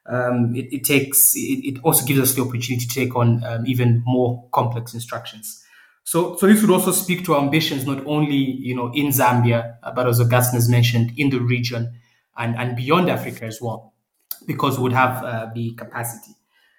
um, 0.06 0.54
it, 0.54 0.72
it, 0.72 0.84
takes 0.84 1.34
it, 1.36 1.64
it, 1.64 1.78
also 1.84 2.04
gives 2.04 2.20
us 2.20 2.34
the 2.34 2.42
opportunity 2.42 2.86
to 2.86 2.88
take 2.88 3.14
on 3.14 3.42
um, 3.44 3.64
even 3.66 4.02
more 4.04 4.48
complex 4.52 4.94
instructions. 4.94 5.64
So, 6.04 6.36
so 6.36 6.46
this 6.46 6.60
would 6.60 6.70
also 6.70 6.90
speak 6.90 7.24
to 7.26 7.34
our 7.34 7.42
ambitions 7.42 7.86
not 7.86 8.04
only 8.06 8.36
you 8.36 8.74
know 8.74 8.90
in 8.92 9.08
Zambia, 9.08 9.76
uh, 9.82 9.92
but 9.92 10.08
as 10.08 10.20
Augustine 10.20 10.56
has 10.56 10.68
mentioned, 10.68 11.12
in 11.16 11.30
the 11.30 11.38
region 11.38 11.94
and, 12.36 12.56
and 12.56 12.76
beyond 12.76 13.08
Africa 13.08 13.44
as 13.44 13.60
well, 13.62 13.94
because 14.46 14.78
we 14.78 14.84
would 14.84 14.92
have 14.92 15.24
uh, 15.24 15.50
the 15.54 15.72
capacity. 15.74 16.34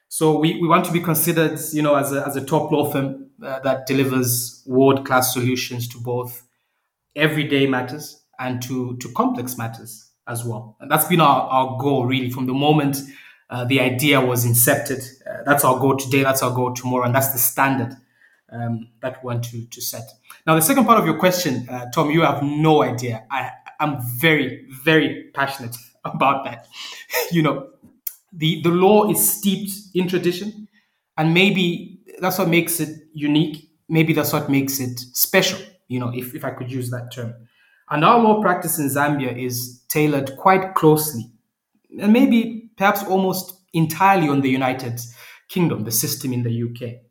So 0.10 0.38
we, 0.38 0.62
we 0.62 0.68
want 0.68 0.86
to 0.86 0.92
be 0.92 1.00
considered, 1.00 1.58
you 1.72 1.82
know, 1.82 1.96
as 1.96 2.12
a, 2.12 2.28
as 2.28 2.36
a 2.36 2.46
top 2.46 2.72
law 2.72 2.92
firm 2.92 3.30
uh, 3.44 3.60
that 3.62 3.88
delivers 3.88 4.62
world 4.68 5.06
class 5.06 5.34
solutions 5.34 5.88
to 5.88 5.98
both 6.00 6.43
everyday 7.16 7.68
matters 7.68 8.24
and 8.40 8.62
to, 8.64 8.98
to 8.98 9.10
complex 9.14 9.58
matters 9.58 10.10
as 10.28 10.44
well. 10.44 10.78
And 10.80 10.90
that's 10.90 11.08
been 11.08 11.22
our, 11.22 11.42
our 11.50 11.78
goal 11.80 12.06
really 12.06 12.30
from 12.30 12.46
the 12.46 12.54
moment 12.54 12.98
uh, 13.50 13.66
the 13.66 13.80
idea 13.80 14.20
was 14.20 14.46
incepted. 14.46 15.06
Uh, 15.28 15.44
that's 15.46 15.64
our 15.64 15.80
goal 15.80 15.96
today, 15.96 16.24
that's 16.24 16.42
our 16.42 16.52
goal 16.52 16.74
tomorrow, 16.74 17.06
and 17.06 17.14
that's 17.14 17.34
the 17.34 17.38
standard 17.38 17.96
um, 18.52 18.90
that 19.02 19.24
we 19.24 19.28
want 19.28 19.44
to, 19.46 19.66
to 19.68 19.80
set. 19.82 20.10
Now, 20.48 20.56
the 20.56 20.62
second 20.62 20.86
part 20.86 21.00
of 21.00 21.06
your 21.06 21.20
question, 21.20 21.68
uh, 21.70 21.86
Tom, 21.92 22.10
you 22.10 22.22
have 22.22 22.42
no 22.42 22.82
idea. 22.82 23.26
I, 23.30 23.52
I'm 23.80 24.00
very, 24.18 24.66
very 24.84 25.30
passionate 25.36 25.76
about 26.06 26.46
that. 26.46 26.68
you 27.32 27.44
know, 27.44 27.70
the, 28.32 28.62
the 28.64 28.70
law 28.70 29.10
is 29.12 29.38
steeped 29.38 29.72
in 29.94 30.08
tradition, 30.08 30.68
and 31.18 31.34
maybe 31.34 32.00
that's 32.20 32.40
what 32.40 32.48
makes 32.50 32.80
it 32.80 33.04
unique. 33.14 33.70
Maybe 33.88 34.14
that's 34.14 34.34
what 34.34 34.50
makes 34.50 34.80
it 34.80 35.00
special, 35.00 35.60
you 35.88 36.00
know, 36.00 36.12
if, 36.14 36.34
if 36.36 36.44
I 36.44 36.52
could 36.52 36.72
use 36.72 36.90
that 36.92 37.12
term. 37.14 37.34
And 37.90 38.04
our 38.04 38.20
law 38.20 38.42
practice 38.42 38.80
in 38.80 38.88
Zambia 38.88 39.38
is 39.38 39.84
tailored 39.90 40.36
quite 40.38 40.74
closely, 40.76 41.32
and 42.00 42.12
maybe 42.12 42.72
perhaps 42.78 43.04
almost 43.04 43.60
entirely 43.74 44.30
on 44.30 44.42
the 44.42 44.50
United 44.50 45.00
Kingdom, 45.50 45.84
the 45.84 45.92
system 45.92 46.34
in 46.34 46.44
the 46.44 46.64
UK. 46.64 47.02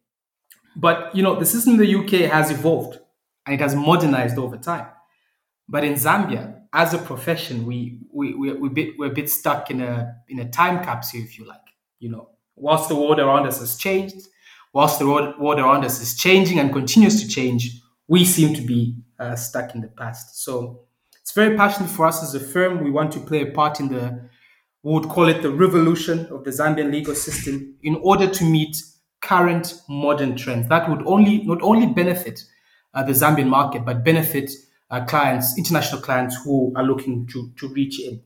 But 0.77 1.15
you 1.15 1.23
know, 1.23 1.39
the 1.39 1.47
system 1.47 1.75
in 1.75 1.79
the 1.79 1.95
UK 1.97 2.31
has 2.31 2.51
evolved 2.51 2.99
and 3.47 3.55
it 3.55 3.61
has 3.61 3.75
modernized 3.75 4.39
over 4.39 4.57
time. 4.57 4.87
But 5.69 5.85
in 5.85 5.95
Zambia, 5.95 6.63
as 6.73 6.95
a 6.95 6.99
profession, 6.99 7.67
we 7.67 8.01
we 8.13 8.35
we 8.35 8.51
a 8.51 8.71
bit 8.71 8.95
we're 8.99 9.11
a 9.11 9.15
bit 9.15 9.31
stuck 9.31 9.71
in 9.71 9.81
a 9.81 10.17
in 10.29 10.39
a 10.39 10.49
time 10.49 10.83
capsule, 10.83 11.21
if 11.21 11.39
you 11.39 11.47
like. 11.47 11.61
You 11.99 12.11
know, 12.11 12.31
whilst 12.57 12.89
the 12.89 12.97
world 12.97 13.21
around 13.21 13.47
us 13.47 13.61
has 13.61 13.77
changed, 13.77 14.27
whilst 14.73 14.99
the 14.99 15.07
world, 15.07 15.39
world 15.39 15.61
around 15.61 15.85
us 15.85 16.01
is 16.01 16.17
changing 16.17 16.59
and 16.59 16.73
continues 16.73 17.23
to 17.23 17.29
change, 17.29 17.82
we 18.13 18.27
seem 18.27 18.53
to 18.53 18.61
be 18.61 18.95
uh, 19.19 19.35
stuck 19.35 19.75
in 19.75 19.81
the 19.81 19.89
past. 19.89 20.45
So 20.45 20.81
it's 21.23 21.33
very 21.33 21.57
passionate 21.57 21.89
for 21.89 22.05
us 22.05 22.23
as 22.23 22.35
a 22.35 22.41
firm. 22.41 22.85
We 22.85 22.91
want 22.91 23.11
to 23.13 23.21
play 23.21 23.41
a 23.41 23.51
part 23.53 23.81
in 23.81 23.89
the, 23.89 24.29
we 24.83 24.93
would 24.93 25.09
call 25.09 25.29
it 25.29 25.41
the 25.41 25.51
revolution 25.51 26.27
of 26.27 26.45
the 26.45 26.51
Zambian 26.51 26.93
legal 26.93 27.15
system 27.15 27.75
in 27.83 27.95
order 28.03 28.29
to 28.29 28.45
meet 28.45 28.77
current 29.23 29.81
modern 29.89 30.37
trends. 30.37 30.69
That 30.69 30.91
would 30.91 31.07
only 31.07 31.43
not 31.45 31.63
only 31.63 31.87
benefit 31.87 32.45
uh, 32.93 33.03
the 33.03 33.13
Zambian 33.13 33.49
market, 33.49 33.87
but 33.87 34.05
benefit 34.05 34.51
uh, 34.91 35.07
clients, 35.07 35.57
international 35.57 36.03
clients 36.03 36.37
who 36.45 36.71
are 36.77 36.85
looking 36.85 37.27
to, 37.29 37.51
to 37.61 37.69
reach 37.69 37.99
in. 37.99 38.21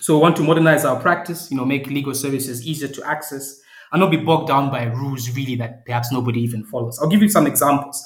So 0.00 0.14
we 0.14 0.22
want 0.22 0.36
to 0.36 0.42
modernize 0.42 0.86
our 0.86 0.98
practice, 0.98 1.50
you 1.50 1.58
know, 1.58 1.66
make 1.66 1.86
legal 1.88 2.14
services 2.14 2.66
easier 2.66 2.88
to 2.88 3.06
access 3.06 3.60
and 3.92 4.00
not 4.00 4.10
be 4.10 4.16
bogged 4.16 4.48
down 4.48 4.70
by 4.70 4.84
rules 4.84 5.36
really 5.36 5.56
that 5.56 5.84
perhaps 5.84 6.10
nobody 6.12 6.40
even 6.40 6.64
follows. 6.64 6.98
I'll 6.98 7.10
give 7.10 7.20
you 7.20 7.28
some 7.28 7.46
examples. 7.46 8.02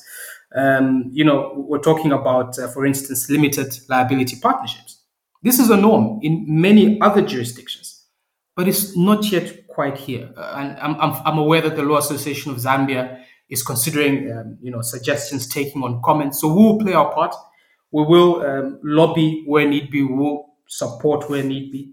Um, 0.55 1.09
you 1.13 1.25
know, 1.25 1.53
we're 1.57 1.79
talking 1.79 2.13
about, 2.13 2.59
uh, 2.59 2.69
for 2.69 2.85
instance, 2.85 3.31
limited 3.31 3.79
liability 3.89 4.37
partnerships. 4.41 5.03
This 5.43 5.59
is 5.59 5.71
a 5.71 5.77
norm 5.77 6.21
in 6.23 6.45
many 6.49 7.01
other 7.01 7.23
jurisdictions, 7.23 8.05
but 8.55 8.69
it's 8.69 8.97
not 8.97 9.31
yet 9.33 9.67
quite 9.67 9.97
here. 9.97 10.31
Uh, 10.37 10.55
and 10.57 10.79
I'm, 10.79 11.01
I'm, 11.01 11.23
I'm, 11.25 11.39
aware 11.39 11.63
that 11.63 11.75
the 11.75 11.83
Law 11.83 11.99
Association 11.99 12.53
of 12.53 12.59
Zambia 12.59 13.25
is 13.49 13.63
considering, 13.63 14.31
um, 14.31 14.59
you 14.63 14.71
know, 14.71 14.83
suggestions, 14.83 15.49
taking 15.49 15.83
on 15.83 16.01
comments. 16.03 16.41
So 16.41 16.49
we 16.49 16.63
will 16.63 16.79
play 16.79 16.93
our 16.93 17.13
part. 17.13 17.35
We 17.91 18.05
will 18.05 18.43
um, 18.43 18.81
lobby 18.83 19.43
where 19.47 19.69
need 19.69 19.91
be. 19.91 20.03
We 20.03 20.15
will 20.15 20.55
support 20.69 21.29
where 21.29 21.43
need 21.43 21.73
be. 21.73 21.93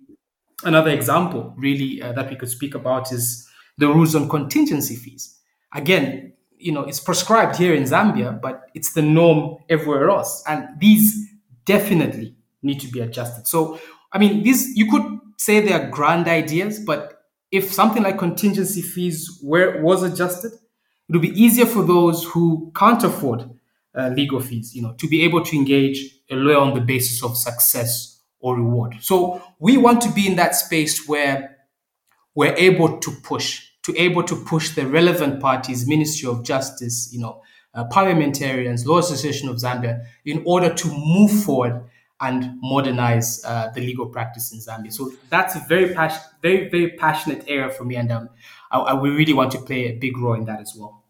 Another 0.63 0.91
example, 0.91 1.53
really, 1.57 2.01
uh, 2.01 2.11
that 2.13 2.29
we 2.29 2.35
could 2.35 2.49
speak 2.49 2.75
about 2.75 3.11
is 3.11 3.47
the 3.77 3.87
rules 3.87 4.15
on 4.15 4.29
contingency 4.29 4.95
fees. 4.95 5.39
Again, 5.73 6.33
you 6.59 6.71
know, 6.71 6.83
it's 6.83 6.99
prescribed 6.99 7.55
here 7.55 7.73
in 7.73 7.83
Zambia, 7.83 8.39
but 8.39 8.69
it's 8.75 8.93
the 8.93 9.01
norm 9.01 9.57
everywhere 9.69 10.09
else. 10.09 10.43
And 10.47 10.67
these 10.79 11.27
definitely 11.65 12.35
need 12.61 12.79
to 12.81 12.87
be 12.87 12.99
adjusted. 12.99 13.47
So, 13.47 13.79
I 14.11 14.19
mean, 14.19 14.43
these 14.43 14.75
you 14.75 14.91
could 14.91 15.19
say 15.37 15.61
they 15.61 15.73
are 15.73 15.89
grand 15.89 16.27
ideas, 16.27 16.79
but 16.79 17.23
if 17.51 17.71
something 17.71 18.03
like 18.03 18.17
contingency 18.17 18.81
fees 18.81 19.39
were 19.41 19.81
was 19.81 20.03
adjusted, 20.03 20.51
it 20.53 21.13
would 21.13 21.21
be 21.21 21.41
easier 21.41 21.65
for 21.65 21.83
those 21.83 22.25
who 22.25 22.71
can't 22.75 23.03
afford 23.03 23.49
uh, 23.97 24.09
legal 24.09 24.39
fees, 24.39 24.75
you 24.75 24.81
know, 24.81 24.93
to 24.93 25.07
be 25.07 25.23
able 25.23 25.43
to 25.43 25.55
engage 25.55 26.19
a 26.29 26.35
lawyer 26.35 26.57
on 26.57 26.73
the 26.73 26.81
basis 26.81 27.23
of 27.23 27.37
success 27.37 28.21
or 28.39 28.55
reward. 28.55 28.97
So 29.01 29.41
we 29.59 29.77
want 29.77 30.01
to 30.01 30.11
be 30.11 30.27
in 30.27 30.35
that 30.35 30.55
space 30.55 31.07
where 31.07 31.57
we're 32.35 32.55
able 32.55 32.99
to 32.99 33.11
push 33.23 33.68
to 33.89 34.01
able 34.01 34.23
to 34.23 34.35
push 34.35 34.69
the 34.75 34.85
relevant 34.87 35.41
parties, 35.41 35.87
Ministry 35.87 36.29
of 36.29 36.43
Justice, 36.43 37.09
you 37.11 37.19
know, 37.19 37.41
uh, 37.73 37.85
parliamentarians, 37.85 38.85
Law 38.85 38.97
Association 38.97 39.49
of 39.49 39.57
Zambia, 39.57 40.05
in 40.25 40.43
order 40.45 40.73
to 40.73 40.87
move 40.87 41.31
forward 41.43 41.83
and 42.21 42.59
modernize 42.61 43.43
uh, 43.45 43.69
the 43.73 43.81
legal 43.81 44.07
practice 44.07 44.51
in 44.51 44.59
Zambia. 44.59 44.91
So 44.91 45.11
that's 45.29 45.55
a 45.55 45.59
very 45.67 45.93
very 46.41 46.69
very 46.69 46.91
passionate 46.97 47.45
area 47.47 47.69
for 47.69 47.85
me, 47.85 47.95
and 47.95 48.11
um, 48.11 48.29
I, 48.71 48.79
I, 48.79 48.93
we 48.93 49.09
really 49.09 49.33
want 49.33 49.51
to 49.53 49.59
play 49.59 49.87
a 49.87 49.93
big 49.93 50.17
role 50.17 50.33
in 50.33 50.45
that 50.45 50.59
as 50.59 50.75
well. 50.77 51.03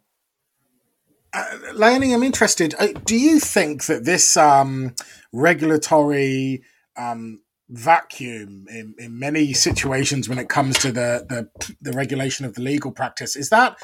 Uh, 1.33 1.45
Leonie, 1.73 2.13
I'm 2.13 2.23
interested. 2.23 2.75
Uh, 2.79 2.87
do 3.05 3.17
you 3.17 3.39
think 3.39 3.85
that 3.85 4.05
this 4.05 4.37
um, 4.37 4.95
regulatory 5.31 6.63
um, 6.97 7.41
vacuum 7.69 8.65
in, 8.69 8.95
in 8.97 9.19
many 9.19 9.53
situations 9.53 10.27
when 10.27 10.39
it 10.39 10.49
comes 10.49 10.77
to 10.79 10.91
the, 10.91 11.25
the, 11.29 11.73
the 11.81 11.91
regulation 11.91 12.45
of 12.45 12.55
the 12.55 12.61
legal 12.61 12.91
practice. 12.91 13.35
Is 13.35 13.49
that 13.49 13.77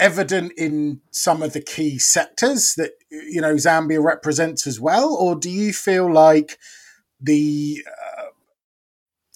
evident 0.00 0.52
in 0.56 1.00
some 1.10 1.42
of 1.42 1.52
the 1.52 1.60
key 1.60 1.98
sectors 1.98 2.74
that 2.74 2.92
you 3.10 3.40
know 3.40 3.54
Zambia 3.54 4.02
represents 4.02 4.66
as 4.66 4.80
well, 4.80 5.14
or 5.14 5.36
do 5.36 5.50
you 5.50 5.72
feel 5.72 6.12
like 6.12 6.58
the 7.20 7.84
uh, 7.86 8.26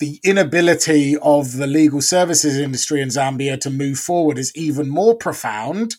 the 0.01 0.21
inability 0.25 1.17
of 1.19 1.57
the 1.57 1.67
legal 1.67 2.03
services 2.03 2.57
industry 2.57 3.01
in 3.01 3.09
Zambia 3.09 3.61
to 3.61 3.71
move 3.71 3.99
forward 3.99 4.39
is 4.39 4.53
even 4.57 4.89
more 4.89 5.17
profound? 5.17 5.95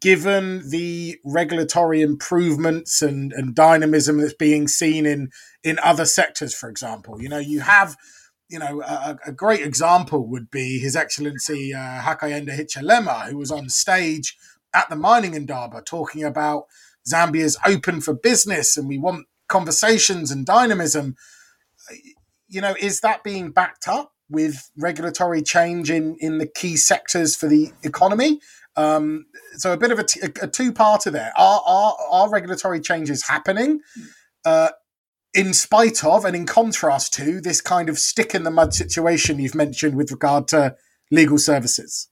given 0.00 0.62
the 0.70 1.18
regulatory 1.24 2.00
improvements 2.00 3.02
and, 3.02 3.32
and 3.32 3.54
dynamism 3.54 4.18
that's 4.18 4.34
being 4.34 4.66
seen 4.66 5.04
in 5.04 5.30
in 5.64 5.78
other 5.82 6.04
sectors, 6.04 6.54
for 6.54 6.68
example. 6.68 7.20
You 7.20 7.28
know, 7.28 7.38
you 7.38 7.60
have, 7.60 7.96
you 8.48 8.58
know, 8.58 8.82
a, 8.82 9.18
a 9.26 9.32
great 9.32 9.62
example 9.62 10.28
would 10.28 10.50
be 10.50 10.78
His 10.78 10.94
Excellency 10.94 11.74
uh, 11.74 12.02
Hakainde 12.02 12.50
Hichilema, 12.50 13.28
who 13.28 13.38
was 13.38 13.50
on 13.50 13.68
stage 13.70 14.36
at 14.74 14.88
the 14.90 14.96
mining 14.96 15.34
indaba 15.34 15.80
talking 15.80 16.22
about 16.22 16.66
Zambia's 17.10 17.56
open 17.66 18.00
for 18.00 18.14
business 18.14 18.76
and 18.76 18.88
we 18.88 18.98
want 18.98 19.26
conversations 19.48 20.30
and 20.30 20.44
dynamism. 20.44 21.16
You 22.48 22.60
know, 22.60 22.74
is 22.78 23.00
that 23.00 23.24
being 23.24 23.50
backed 23.50 23.88
up 23.88 24.12
with 24.28 24.70
regulatory 24.76 25.42
change 25.42 25.90
in, 25.90 26.16
in 26.20 26.38
the 26.38 26.46
key 26.46 26.76
sectors 26.76 27.36
for 27.36 27.48
the 27.48 27.72
economy? 27.82 28.40
Um, 28.76 29.26
so 29.56 29.72
a 29.72 29.76
bit 29.76 29.92
of 29.92 29.98
a, 29.98 30.04
t- 30.04 30.20
a 30.42 30.48
two-parter 30.48 31.12
there. 31.12 31.32
Are, 31.36 31.62
are, 31.64 31.96
are 32.10 32.30
regulatory 32.30 32.80
changes 32.80 33.28
happening 33.28 33.80
uh, 34.44 34.70
in 35.34 35.52
spite 35.52 36.04
of 36.04 36.24
and 36.24 36.36
in 36.36 36.46
contrast 36.46 37.12
to 37.14 37.40
this 37.40 37.60
kind 37.60 37.88
of 37.88 37.98
stick 37.98 38.34
in 38.34 38.44
the 38.44 38.50
mud 38.50 38.72
situation 38.72 39.38
you've 39.38 39.54
mentioned 39.54 39.96
with 39.96 40.10
regard 40.10 40.48
to 40.48 40.76
legal 41.10 41.38
services? 41.38 42.08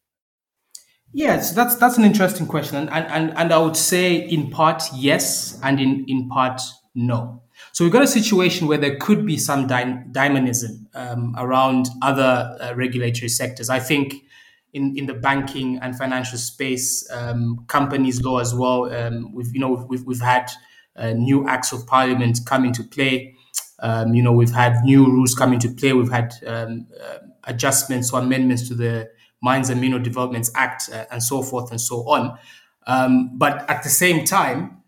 Yes, 1.14 1.52
that's 1.52 1.76
that's 1.76 1.98
an 1.98 2.04
interesting 2.04 2.46
question, 2.46 2.88
and 2.88 3.06
and 3.06 3.36
and 3.36 3.52
I 3.52 3.58
would 3.58 3.76
say 3.76 4.14
in 4.14 4.50
part 4.50 4.82
yes, 4.94 5.58
and 5.62 5.78
in 5.78 6.04
in 6.08 6.28
part 6.28 6.60
no. 6.94 7.42
So 7.72 7.84
we've 7.84 7.92
got 7.92 8.02
a 8.02 8.08
situation 8.08 8.66
where 8.66 8.78
there 8.78 8.96
could 8.96 9.24
be 9.24 9.36
some 9.36 9.66
dy- 9.66 10.02
dynamism 10.10 10.88
um, 10.94 11.34
around 11.38 11.88
other 12.00 12.56
uh, 12.60 12.74
regulatory 12.74 13.28
sectors. 13.28 13.70
I 13.70 13.78
think 13.78 14.14
in, 14.72 14.96
in 14.96 15.06
the 15.06 15.14
banking 15.14 15.78
and 15.78 15.96
financial 15.96 16.38
space, 16.38 17.08
um, 17.10 17.64
companies 17.68 18.22
law 18.22 18.38
as 18.38 18.54
well. 18.54 18.92
Um, 18.92 19.32
we've 19.34 19.52
you 19.52 19.60
know 19.60 19.86
we've 19.88 20.04
we've 20.04 20.20
had 20.20 20.50
new 21.14 21.46
acts 21.48 21.72
of 21.72 21.86
parliament 21.86 22.40
come 22.46 22.64
into 22.64 22.82
play. 22.84 23.34
Um, 23.80 24.14
you 24.14 24.22
know 24.22 24.32
we've 24.32 24.52
had 24.52 24.84
new 24.84 25.06
rules 25.06 25.34
come 25.34 25.52
into 25.52 25.68
play. 25.70 25.92
We've 25.92 26.10
had 26.10 26.34
um, 26.46 26.86
uh, 27.02 27.18
adjustments 27.44 28.12
or 28.12 28.20
amendments 28.20 28.68
to 28.68 28.74
the 28.74 29.10
Mines 29.42 29.70
and 29.70 29.80
Mineral 29.80 30.02
Developments 30.02 30.50
Act 30.54 30.88
uh, 30.92 31.04
and 31.10 31.22
so 31.22 31.42
forth 31.42 31.70
and 31.70 31.80
so 31.80 32.08
on. 32.08 32.38
Um, 32.86 33.36
but 33.36 33.68
at 33.68 33.82
the 33.82 33.88
same 33.88 34.24
time, 34.24 34.82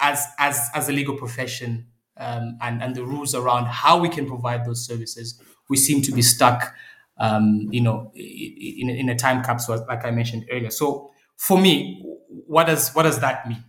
as 0.00 0.26
as 0.38 0.68
as 0.74 0.88
a 0.88 0.92
legal 0.92 1.16
profession 1.16 1.86
um, 2.16 2.56
and 2.60 2.82
and 2.82 2.94
the 2.94 3.04
rules 3.04 3.34
around 3.34 3.66
how 3.66 3.98
we 3.98 4.08
can 4.08 4.26
provide 4.26 4.64
those 4.64 4.84
services, 4.86 5.40
we 5.68 5.76
seem 5.76 6.02
to 6.02 6.12
be 6.12 6.22
stuck, 6.22 6.74
um, 7.18 7.68
you 7.70 7.80
know, 7.80 8.12
in, 8.14 8.90
in 8.90 9.08
a 9.08 9.14
time 9.16 9.42
capsule, 9.42 9.84
like 9.88 10.04
I 10.04 10.10
mentioned 10.10 10.46
earlier. 10.50 10.70
So 10.70 11.10
for 11.36 11.60
me, 11.60 12.02
what 12.28 12.66
does 12.66 12.90
what 12.94 13.04
does 13.04 13.20
that 13.20 13.48
mean? 13.48 13.64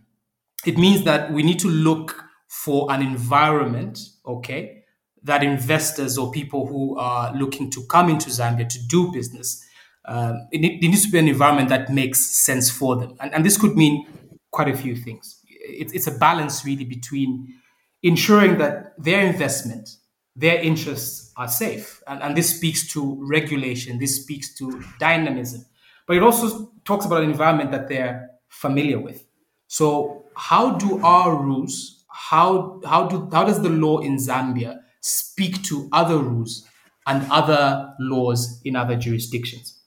It 0.68 0.78
means 0.78 1.04
that 1.04 1.32
we 1.32 1.42
need 1.42 1.58
to 1.60 1.68
look 1.68 2.24
for 2.48 2.90
an 2.92 3.02
environment, 3.02 3.98
okay, 4.24 4.84
that 5.22 5.42
investors 5.42 6.16
or 6.18 6.30
people 6.30 6.66
who 6.66 6.96
are 6.98 7.34
looking 7.34 7.70
to 7.72 7.84
come 7.86 8.08
into 8.08 8.30
Zambia 8.30 8.68
to 8.68 8.78
do 8.86 9.10
business 9.12 9.64
um, 10.08 10.48
it, 10.50 10.64
it, 10.64 10.88
needs 10.88 11.04
to 11.04 11.10
be 11.10 11.18
an 11.18 11.28
environment 11.28 11.68
that 11.68 11.90
makes 11.90 12.18
sense 12.20 12.70
for 12.70 12.96
them. 12.96 13.14
And, 13.20 13.32
and 13.34 13.44
this 13.44 13.58
could 13.58 13.76
mean 13.76 14.06
quite 14.50 14.68
a 14.68 14.76
few 14.76 14.96
things. 14.96 15.42
It, 15.46 15.94
it's 15.94 16.06
a 16.06 16.12
balance 16.12 16.64
really 16.64 16.86
between 16.86 17.54
ensuring 18.02 18.56
that 18.56 18.94
their 18.96 19.26
investment, 19.26 19.90
their 20.34 20.58
interests 20.60 21.30
are 21.36 21.46
safe. 21.46 22.02
And, 22.06 22.22
and 22.22 22.34
this 22.34 22.56
speaks 22.56 22.90
to 22.94 23.18
regulation, 23.28 23.98
this 23.98 24.22
speaks 24.22 24.54
to 24.54 24.82
dynamism. 24.98 25.66
But 26.06 26.16
it 26.16 26.22
also 26.22 26.72
talks 26.86 27.04
about 27.04 27.22
an 27.22 27.30
environment 27.30 27.70
that 27.72 27.88
they're 27.88 28.30
familiar 28.48 28.98
with. 28.98 29.26
So, 29.66 30.24
how 30.38 30.76
do 30.78 31.00
our 31.02 31.36
rules, 31.36 32.04
how, 32.08 32.80
how, 32.86 33.08
do, 33.08 33.28
how 33.32 33.44
does 33.44 33.60
the 33.60 33.68
law 33.68 33.98
in 33.98 34.16
Zambia 34.16 34.78
speak 35.00 35.62
to 35.64 35.88
other 35.92 36.18
rules 36.18 36.64
and 37.06 37.28
other 37.30 37.92
laws 37.98 38.60
in 38.64 38.76
other 38.76 38.94
jurisdictions? 38.94 39.80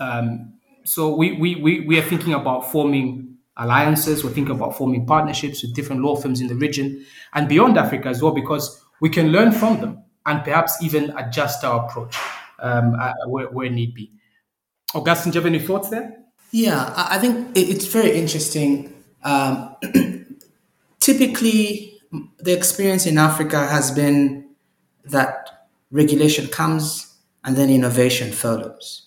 Um, 0.00 0.54
so 0.84 1.14
we, 1.14 1.32
we, 1.32 1.54
we, 1.54 1.80
we 1.80 1.98
are 1.98 2.02
thinking 2.02 2.34
about 2.34 2.70
forming 2.72 3.36
alliances. 3.56 4.24
We're 4.24 4.30
thinking 4.30 4.56
about 4.56 4.76
forming 4.76 5.06
partnerships 5.06 5.62
with 5.62 5.74
different 5.74 6.02
law 6.02 6.16
firms 6.16 6.40
in 6.40 6.48
the 6.48 6.56
region 6.56 7.06
and 7.34 7.48
beyond 7.48 7.78
Africa 7.78 8.08
as 8.08 8.20
well, 8.20 8.32
because 8.32 8.82
we 9.00 9.08
can 9.08 9.28
learn 9.28 9.52
from 9.52 9.80
them 9.80 10.02
and 10.26 10.42
perhaps 10.42 10.82
even 10.82 11.16
adjust 11.16 11.64
our 11.64 11.86
approach 11.86 12.16
um, 12.58 12.96
uh, 12.98 13.12
where, 13.28 13.46
where 13.50 13.70
need 13.70 13.94
be. 13.94 14.10
Augustine, 14.94 15.30
do 15.30 15.38
you 15.38 15.44
have 15.44 15.46
any 15.46 15.64
thoughts 15.64 15.90
there? 15.90 16.16
Yeah, 16.50 16.92
I 16.96 17.18
think 17.18 17.56
it's 17.56 17.86
very 17.86 18.18
interesting. 18.18 18.92
Um, 19.26 19.76
typically, 21.00 22.00
the 22.38 22.52
experience 22.52 23.04
in 23.04 23.18
Africa 23.18 23.66
has 23.66 23.90
been 23.90 24.48
that 25.04 25.66
regulation 25.90 26.46
comes 26.46 27.14
and 27.44 27.56
then 27.56 27.68
innovation 27.68 28.32
follows 28.32 29.06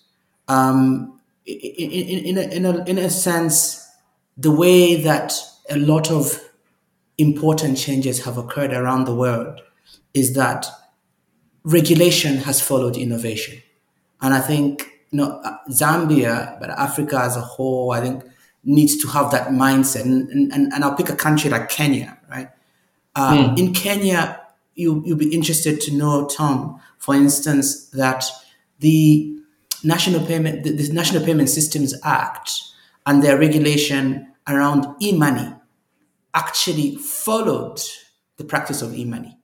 um, 0.49 1.19
in, 1.45 1.55
in, 1.55 2.25
in, 2.25 2.37
a, 2.37 2.41
in, 2.41 2.65
a, 2.65 2.83
in 2.85 2.97
a 2.97 3.09
sense, 3.09 3.87
the 4.35 4.51
way 4.51 4.95
that 4.95 5.33
a 5.69 5.77
lot 5.77 6.11
of 6.11 6.41
important 7.17 7.77
changes 7.77 8.25
have 8.25 8.37
occurred 8.37 8.73
around 8.73 9.05
the 9.05 9.15
world 9.15 9.61
is 10.13 10.33
that 10.33 10.65
regulation 11.63 12.37
has 12.37 12.59
followed 12.59 12.97
innovation. 12.97 13.61
And 14.21 14.33
I 14.33 14.39
think 14.39 14.89
you 15.11 15.17
know, 15.17 15.41
Zambia, 15.69 16.59
but 16.59 16.69
Africa 16.71 17.19
as 17.19 17.35
a 17.35 17.41
whole, 17.41 17.91
I 17.91 18.01
think 18.01 18.23
needs 18.63 18.97
to 18.97 19.07
have 19.07 19.31
that 19.31 19.49
mindset. 19.49 20.03
And, 20.03 20.29
and, 20.29 20.73
and 20.73 20.83
I'll 20.83 20.95
pick 20.95 21.09
a 21.09 21.15
country 21.15 21.49
like 21.49 21.69
Kenya, 21.69 22.17
right? 22.29 22.49
mm. 23.15 23.57
In 23.57 23.73
Kenya, 23.73 24.41
you, 24.75 25.01
you'll 25.05 25.17
be 25.17 25.33
interested 25.33 25.81
to 25.81 25.93
know, 25.93 26.27
Tom, 26.27 26.79
for 26.97 27.15
instance, 27.15 27.89
that 27.89 28.25
the 28.79 29.35
national 29.83 30.25
payment, 30.25 30.63
the, 30.63 30.71
the 30.71 30.93
National 30.93 31.23
Payment 31.23 31.49
Systems 31.49 31.93
Act 32.03 32.51
and 33.05 33.23
their 33.23 33.37
regulation 33.37 34.27
around 34.47 34.85
e-money 35.01 35.53
actually 36.33 36.95
followed 36.95 37.79
the 38.37 38.43
practice 38.43 38.81
of 38.81 38.95
e-money. 38.95 39.37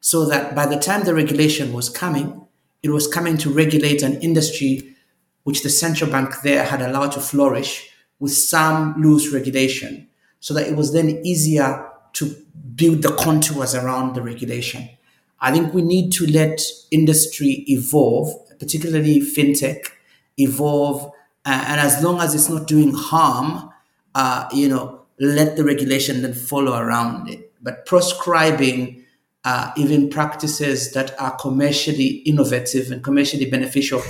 So 0.00 0.24
that 0.26 0.54
by 0.54 0.66
the 0.66 0.78
time 0.78 1.04
the 1.04 1.14
regulation 1.14 1.72
was 1.72 1.90
coming, 1.90 2.46
it 2.82 2.90
was 2.90 3.06
coming 3.06 3.36
to 3.38 3.52
regulate 3.52 4.02
an 4.02 4.20
industry 4.20 4.96
which 5.44 5.62
the 5.62 5.68
central 5.68 6.10
bank 6.10 6.40
there 6.42 6.64
had 6.64 6.80
allowed 6.80 7.12
to 7.12 7.20
flourish 7.20 7.90
with 8.20 8.32
some 8.32 8.94
loose 9.02 9.32
regulation 9.32 10.08
so 10.38 10.54
that 10.54 10.68
it 10.68 10.76
was 10.76 10.92
then 10.92 11.20
easier 11.24 11.88
to 12.12 12.36
build 12.76 13.02
the 13.02 13.14
contours 13.16 13.74
around 13.74 14.14
the 14.14 14.22
regulation. 14.22 14.88
I 15.40 15.52
think 15.52 15.74
we 15.74 15.82
need 15.82 16.12
to 16.12 16.26
let 16.26 16.60
industry 16.90 17.64
evolve 17.66 18.32
particularly 18.60 19.20
fintech, 19.20 19.88
evolve, 20.36 21.10
uh, 21.44 21.64
and 21.66 21.80
as 21.80 22.04
long 22.04 22.20
as 22.20 22.34
it's 22.34 22.48
not 22.48 22.68
doing 22.68 22.92
harm, 22.92 23.72
uh, 24.14 24.46
you 24.52 24.68
know, 24.68 25.00
let 25.18 25.56
the 25.56 25.64
regulation 25.64 26.22
then 26.22 26.34
follow 26.34 26.74
around 26.78 27.28
it. 27.28 27.52
But 27.60 27.86
proscribing 27.86 29.04
uh, 29.44 29.72
even 29.76 30.10
practices 30.10 30.92
that 30.92 31.18
are 31.18 31.34
commercially 31.36 32.22
innovative 32.26 32.90
and 32.90 33.02
commercially 33.02 33.50
beneficial, 33.50 34.02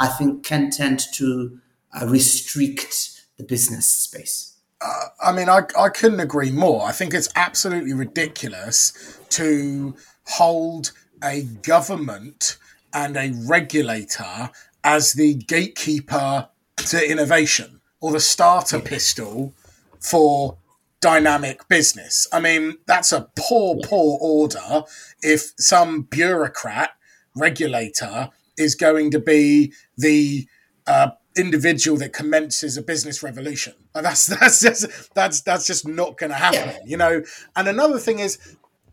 I 0.00 0.08
think 0.08 0.42
can 0.42 0.70
tend 0.70 1.00
to 1.14 1.58
uh, 1.92 2.06
restrict 2.06 3.17
the 3.38 3.44
business 3.44 3.86
space. 3.86 4.56
Uh, 4.80 5.06
I 5.20 5.32
mean, 5.32 5.48
I, 5.48 5.62
I 5.78 5.88
couldn't 5.88 6.20
agree 6.20 6.50
more. 6.50 6.82
I 6.82 6.92
think 6.92 7.14
it's 7.14 7.28
absolutely 7.34 7.94
ridiculous 7.94 9.18
to 9.30 9.96
hold 10.26 10.92
a 11.22 11.42
government 11.62 12.58
and 12.92 13.16
a 13.16 13.32
regulator 13.46 14.50
as 14.84 15.14
the 15.14 15.34
gatekeeper 15.34 16.48
to 16.76 17.10
innovation 17.10 17.80
or 18.00 18.12
the 18.12 18.20
starter 18.20 18.78
pistol 18.78 19.52
for 20.00 20.58
dynamic 21.00 21.66
business. 21.68 22.26
I 22.32 22.40
mean, 22.40 22.76
that's 22.86 23.12
a 23.12 23.28
poor, 23.36 23.76
poor 23.82 24.18
order 24.20 24.84
if 25.22 25.52
some 25.58 26.02
bureaucrat 26.02 26.90
regulator 27.34 28.30
is 28.56 28.74
going 28.74 29.10
to 29.12 29.18
be 29.18 29.72
the 29.96 30.46
uh, 30.86 31.10
individual 31.38 31.96
that 31.98 32.12
commences 32.12 32.76
a 32.76 32.82
business 32.82 33.22
revolution. 33.22 33.74
And 33.94 34.04
that's 34.04 34.26
that's 34.40 34.60
just 34.60 35.14
that's 35.14 35.40
that's 35.42 35.66
just 35.66 35.86
not 35.86 36.16
going 36.18 36.30
to 36.30 36.36
happen, 36.36 36.76
you 36.86 36.96
know. 36.96 37.22
And 37.56 37.68
another 37.68 37.98
thing 37.98 38.18
is 38.18 38.38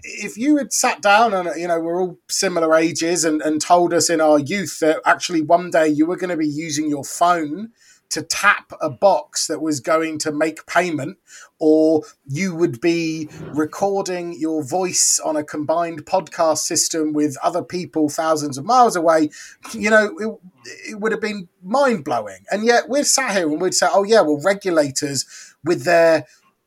if 0.03 0.37
you 0.37 0.57
had 0.57 0.71
sat 0.71 1.01
down 1.01 1.33
and 1.33 1.49
you 1.59 1.67
know 1.67 1.79
we're 1.79 2.01
all 2.01 2.19
similar 2.29 2.75
ages 2.75 3.25
and, 3.25 3.41
and 3.41 3.59
told 3.59 3.93
us 3.93 4.09
in 4.09 4.21
our 4.21 4.39
youth 4.39 4.79
that 4.79 5.01
actually 5.05 5.41
one 5.41 5.71
day 5.71 5.87
you 5.87 6.05
were 6.05 6.17
going 6.17 6.29
to 6.29 6.37
be 6.37 6.47
using 6.47 6.89
your 6.89 7.03
phone 7.03 7.71
to 8.15 8.21
tap 8.21 8.71
a 8.81 8.89
box 8.89 9.47
that 9.47 9.61
was 9.61 9.79
going 9.79 10.17
to 10.17 10.31
make 10.31 10.65
payment 10.65 11.17
or 11.59 12.03
you 12.25 12.55
would 12.55 12.81
be 12.81 13.29
recording 13.53 14.37
your 14.37 14.63
voice 14.63 15.19
on 15.23 15.35
a 15.35 15.43
combined 15.43 16.05
podcast 16.05 16.59
system 16.59 17.13
with 17.13 17.37
other 17.43 17.63
people 17.63 18.09
thousands 18.09 18.57
of 18.57 18.65
miles 18.65 18.95
away 18.95 19.29
you 19.73 19.89
know 19.89 20.17
it, 20.17 20.91
it 20.91 20.99
would 20.99 21.11
have 21.11 21.21
been 21.21 21.47
mind-blowing 21.61 22.45
and 22.51 22.65
yet 22.65 22.89
we're 22.89 23.03
sat 23.03 23.35
here 23.35 23.49
and 23.49 23.61
we'd 23.61 23.73
say 23.73 23.87
oh 23.91 24.03
yeah 24.03 24.21
well 24.21 24.41
regulators 24.43 25.53
with 25.63 25.83
their 25.83 26.25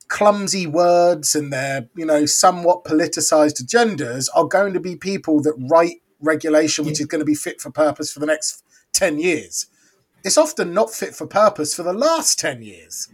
clumsy 0.08 0.66
words 0.66 1.34
and 1.34 1.52
their, 1.52 1.88
you 1.94 2.04
know, 2.04 2.26
somewhat 2.26 2.84
politicized 2.84 3.62
agendas 3.62 4.28
are 4.34 4.46
going 4.46 4.72
to 4.72 4.80
be 4.80 4.96
people 4.96 5.40
that 5.42 5.54
write 5.70 6.02
regulation 6.20 6.84
which 6.84 7.00
is 7.00 7.06
going 7.06 7.20
to 7.20 7.24
be 7.24 7.34
fit 7.34 7.61
for 7.61 7.70
purpose 7.70 8.12
for 8.12 8.18
the 8.18 8.26
next 8.26 8.64
10 8.92 9.18
years. 9.18 9.66
It's 10.28 10.36
often 10.36 10.74
not 10.74 10.92
fit 10.92 11.14
for 11.14 11.26
purpose 11.26 11.74
for 11.74 11.82
the 11.82 11.94
last 11.94 12.38
10 12.38 12.60
years. 12.60 13.08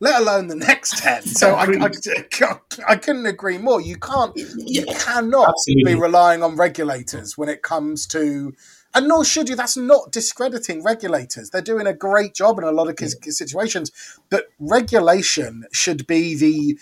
let 0.00 0.20
alone 0.20 0.48
the 0.48 0.54
next 0.54 0.98
10. 0.98 1.22
So 1.26 1.54
I, 1.54 1.64
I, 1.64 1.88
I, 2.88 2.96
couldn't 2.96 3.24
agree 3.24 3.56
more. 3.56 3.80
You 3.80 3.96
can't, 3.96 4.36
you 4.36 4.84
cannot 4.84 5.48
Absolutely. 5.48 5.94
be 5.94 5.98
relying 5.98 6.42
on 6.42 6.56
regulators 6.56 7.38
when 7.38 7.48
it 7.48 7.62
comes 7.62 8.06
to, 8.08 8.52
and 8.94 9.08
nor 9.08 9.24
should 9.24 9.48
you. 9.48 9.56
That's 9.56 9.78
not 9.78 10.12
discrediting 10.12 10.84
regulators. 10.84 11.48
They're 11.48 11.62
doing 11.62 11.86
a 11.86 11.94
great 11.94 12.34
job 12.34 12.58
in 12.58 12.64
a 12.64 12.70
lot 12.70 12.90
of 12.90 12.96
yeah. 13.00 13.08
situations, 13.30 13.90
but 14.28 14.48
regulation 14.58 15.64
should 15.72 16.06
be 16.06 16.34
the 16.34 16.78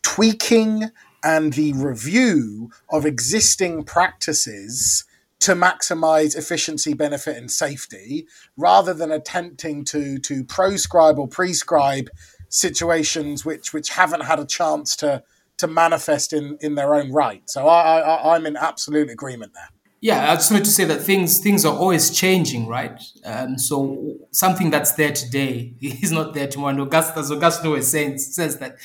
tweaking 0.00 0.92
and 1.22 1.52
the 1.52 1.74
review 1.74 2.70
of 2.88 3.04
existing 3.04 3.84
practices 3.84 5.04
to 5.40 5.52
maximize 5.52 6.36
efficiency, 6.36 6.94
benefit, 6.94 7.36
and 7.36 7.50
safety, 7.50 8.26
rather 8.56 8.94
than 8.94 9.10
attempting 9.10 9.84
to 9.86 10.18
to 10.18 10.44
proscribe 10.44 11.18
or 11.18 11.28
prescribe 11.28 12.08
situations 12.48 13.44
which 13.44 13.72
which 13.72 13.90
haven't 13.90 14.22
had 14.22 14.38
a 14.38 14.46
chance 14.46 14.96
to 14.96 15.22
to 15.58 15.66
manifest 15.66 16.32
in 16.32 16.58
in 16.60 16.74
their 16.74 16.94
own 16.94 17.12
right. 17.12 17.42
So 17.46 17.66
I, 17.68 18.00
I 18.00 18.34
I'm 18.34 18.46
in 18.46 18.56
absolute 18.56 19.10
agreement 19.10 19.52
there. 19.54 19.68
Yeah, 20.00 20.30
I 20.30 20.34
just 20.36 20.50
wanted 20.50 20.66
to 20.66 20.70
say 20.70 20.84
that 20.84 21.00
things 21.02 21.38
things 21.38 21.64
are 21.64 21.74
always 21.74 22.10
changing, 22.10 22.66
right? 22.66 23.00
Um, 23.24 23.58
so 23.58 24.16
something 24.30 24.70
that's 24.70 24.92
there 24.92 25.12
today 25.12 25.74
is 25.80 26.12
not 26.12 26.34
there 26.34 26.46
tomorrow. 26.46 26.70
And 26.70 26.80
Augustus 26.80 27.30
Augustine 27.30 27.66
always 27.66 27.88
saying 27.88 28.18
says 28.18 28.58
that 28.58 28.76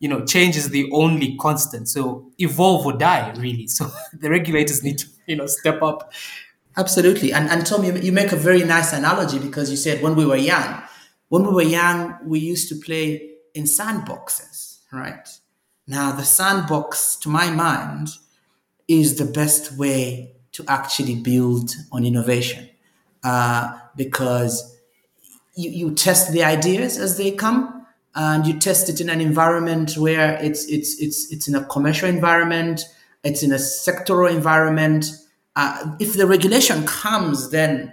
you 0.00 0.08
know 0.08 0.24
change 0.24 0.56
is 0.56 0.70
the 0.70 0.90
only 0.92 1.36
constant. 1.36 1.88
So 1.88 2.30
evolve 2.38 2.86
or 2.86 2.92
die, 2.92 3.32
really. 3.36 3.66
So 3.66 3.90
the 4.12 4.30
regulators 4.30 4.82
need 4.82 4.98
to 4.98 5.06
you 5.26 5.36
know 5.36 5.46
step 5.46 5.82
up. 5.82 6.12
Absolutely, 6.76 7.32
and 7.32 7.50
and 7.50 7.66
Tom, 7.66 7.84
you, 7.84 7.94
you 7.96 8.12
make 8.12 8.32
a 8.32 8.36
very 8.36 8.64
nice 8.64 8.92
analogy 8.92 9.38
because 9.38 9.70
you 9.70 9.76
said 9.76 10.02
when 10.02 10.14
we 10.14 10.24
were 10.24 10.36
young, 10.36 10.82
when 11.28 11.44
we 11.44 11.52
were 11.52 11.62
young, 11.62 12.18
we 12.24 12.38
used 12.38 12.68
to 12.68 12.76
play 12.76 13.32
in 13.54 13.64
sandboxes, 13.64 14.78
right? 14.92 15.28
Now, 15.86 16.12
the 16.12 16.24
sandbox, 16.24 17.16
to 17.16 17.28
my 17.28 17.50
mind, 17.50 18.10
is 18.86 19.16
the 19.16 19.24
best 19.24 19.72
way 19.72 20.32
to 20.52 20.64
actually 20.68 21.16
build 21.16 21.70
on 21.92 22.04
innovation 22.04 22.68
uh, 23.24 23.78
because 23.96 24.76
you, 25.54 25.70
you 25.70 25.94
test 25.94 26.32
the 26.32 26.44
ideas 26.44 26.98
as 26.98 27.16
they 27.16 27.32
come 27.32 27.77
and 28.18 28.46
you 28.46 28.58
test 28.58 28.90
it 28.90 29.00
in 29.00 29.08
an 29.08 29.22
environment 29.22 29.96
where 29.96 30.38
it's 30.42 30.66
it's 30.66 31.00
it's 31.00 31.32
it's 31.32 31.48
in 31.48 31.54
a 31.54 31.64
commercial 31.64 32.08
environment 32.08 32.82
it's 33.24 33.42
in 33.42 33.52
a 33.52 33.56
sectoral 33.56 34.30
environment 34.30 35.06
uh, 35.56 35.96
if 35.98 36.14
the 36.14 36.26
regulation 36.26 36.86
comes 36.86 37.50
then 37.50 37.92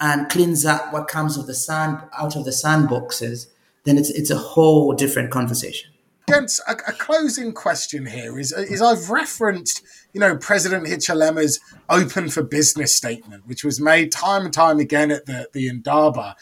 and 0.00 0.28
cleans 0.30 0.64
up 0.64 0.92
what 0.92 1.08
comes 1.08 1.36
of 1.36 1.46
the 1.46 1.54
sand 1.54 2.02
out 2.18 2.34
of 2.36 2.44
the 2.44 2.50
sandboxes, 2.50 3.46
then 3.84 3.96
it's 3.98 4.10
it's 4.10 4.30
a 4.30 4.36
whole 4.36 4.92
different 4.94 5.30
conversation. 5.30 5.90
Gents, 6.28 6.60
a, 6.66 6.72
a, 6.72 6.92
closing 6.92 7.52
question 7.52 8.06
here 8.06 8.38
is 8.38 8.52
is 8.52 8.80
I've 8.80 9.10
referenced, 9.10 9.82
you 10.12 10.20
know, 10.20 10.36
President 10.36 10.86
Hichilema's 10.86 11.60
open 11.90 12.30
for 12.30 12.42
business 12.42 12.94
statement, 12.94 13.46
which 13.46 13.62
was 13.62 13.80
made 13.80 14.10
time 14.10 14.46
and 14.46 14.54
time 14.54 14.78
again 14.78 15.10
at 15.10 15.26
the, 15.26 15.48
the 15.52 15.68
Indaba. 15.68 16.34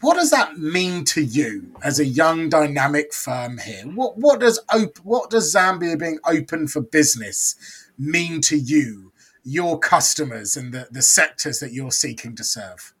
What 0.00 0.14
does 0.14 0.30
that 0.30 0.58
mean 0.58 1.04
to 1.06 1.22
you 1.22 1.74
as 1.82 1.98
a 1.98 2.04
young 2.04 2.48
dynamic 2.48 3.12
firm 3.12 3.58
here? 3.58 3.82
What 3.82 4.16
what 4.16 4.40
does 4.40 4.60
op- 4.72 4.98
what 4.98 5.30
does 5.30 5.52
Zambia 5.54 5.98
being 5.98 6.18
open 6.24 6.68
for 6.68 6.80
business 6.80 7.56
mean 7.98 8.40
to 8.42 8.56
you 8.56 9.12
your 9.42 9.78
customers 9.78 10.56
and 10.56 10.72
the, 10.72 10.86
the 10.90 11.02
sectors 11.02 11.58
that 11.60 11.72
you're 11.72 11.90
seeking 11.90 12.36
to 12.36 12.44
serve? 12.44 12.94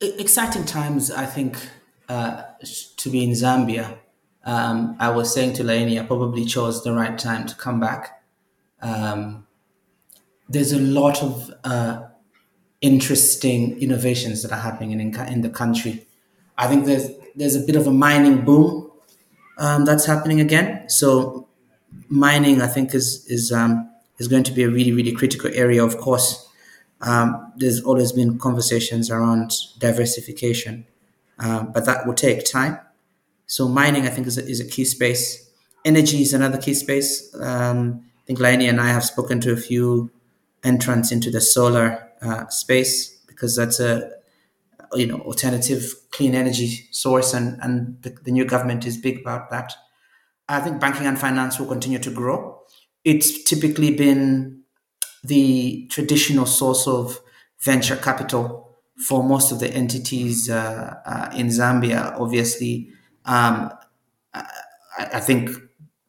Exciting 0.00 0.64
times, 0.64 1.10
I 1.10 1.26
think, 1.26 1.56
uh, 2.08 2.42
to 2.98 3.10
be 3.10 3.24
in 3.24 3.30
Zambia. 3.30 3.96
Um, 4.44 4.96
I 4.98 5.10
was 5.10 5.32
saying 5.32 5.54
to 5.54 5.64
Layeni, 5.64 6.00
I 6.00 6.04
probably 6.04 6.44
chose 6.44 6.84
the 6.84 6.92
right 6.92 7.16
time 7.18 7.46
to 7.46 7.54
come 7.54 7.80
back. 7.80 8.22
Um, 8.80 9.46
there's 10.48 10.72
a 10.72 10.80
lot 10.80 11.22
of 11.22 11.52
uh, 11.64 12.08
interesting 12.80 13.80
innovations 13.80 14.42
that 14.42 14.52
are 14.52 14.60
happening 14.60 14.92
in, 14.92 15.00
in 15.00 15.40
the 15.40 15.50
country. 15.50 16.06
I 16.62 16.68
think 16.68 16.86
there's 16.86 17.10
there's 17.34 17.56
a 17.56 17.60
bit 17.60 17.76
of 17.76 17.86
a 17.86 17.90
mining 17.90 18.44
boom 18.44 18.90
um, 19.58 19.84
that's 19.84 20.06
happening 20.06 20.40
again. 20.40 20.88
So 20.88 21.48
mining, 22.08 22.62
I 22.62 22.68
think, 22.68 22.94
is 22.94 23.26
is 23.26 23.52
um, 23.52 23.90
is 24.18 24.28
going 24.28 24.44
to 24.44 24.52
be 24.52 24.62
a 24.62 24.70
really, 24.70 24.92
really 24.92 25.12
critical 25.12 25.50
area. 25.52 25.84
Of 25.84 25.98
course, 25.98 26.48
um, 27.00 27.52
there's 27.56 27.82
always 27.82 28.12
been 28.12 28.38
conversations 28.38 29.10
around 29.10 29.52
diversification, 29.78 30.86
um, 31.38 31.72
but 31.72 31.84
that 31.86 32.06
will 32.06 32.14
take 32.14 32.44
time. 32.44 32.78
So 33.46 33.68
mining, 33.68 34.06
I 34.06 34.10
think, 34.10 34.26
is 34.26 34.38
a, 34.38 34.46
is 34.46 34.60
a 34.60 34.64
key 34.64 34.84
space. 34.84 35.50
Energy 35.84 36.22
is 36.22 36.32
another 36.32 36.58
key 36.58 36.74
space. 36.74 37.34
Um, 37.40 38.04
I 38.22 38.22
think 38.26 38.38
Layeni 38.38 38.68
and 38.68 38.80
I 38.80 38.88
have 38.88 39.04
spoken 39.04 39.40
to 39.40 39.52
a 39.52 39.56
few 39.56 40.10
entrants 40.62 41.10
into 41.10 41.28
the 41.28 41.40
solar 41.40 42.08
uh, 42.22 42.46
space 42.48 43.18
because 43.26 43.56
that's 43.56 43.80
a 43.80 44.12
you 44.94 45.06
know 45.06 45.18
alternative 45.20 45.94
clean 46.10 46.34
energy 46.34 46.88
source, 46.90 47.34
and 47.34 47.58
and 47.62 48.02
the, 48.02 48.10
the 48.24 48.30
new 48.30 48.44
government 48.44 48.86
is 48.86 48.96
big 48.96 49.20
about 49.20 49.50
that. 49.50 49.72
I 50.48 50.60
think 50.60 50.80
banking 50.80 51.06
and 51.06 51.18
finance 51.18 51.58
will 51.58 51.66
continue 51.66 51.98
to 52.00 52.10
grow 52.10 52.62
it's 53.04 53.42
typically 53.44 53.94
been 53.94 54.62
the 55.24 55.86
traditional 55.90 56.46
source 56.46 56.86
of 56.86 57.20
venture 57.60 57.96
capital 57.96 58.76
for 59.06 59.22
most 59.22 59.50
of 59.50 59.60
the 59.60 59.68
entities 59.68 60.50
uh, 60.50 60.94
uh, 61.04 61.30
in 61.34 61.48
Zambia. 61.48 62.18
Obviously, 62.18 62.90
um, 63.24 63.70
I, 64.34 64.44
I, 64.98 65.20
think 65.20 65.50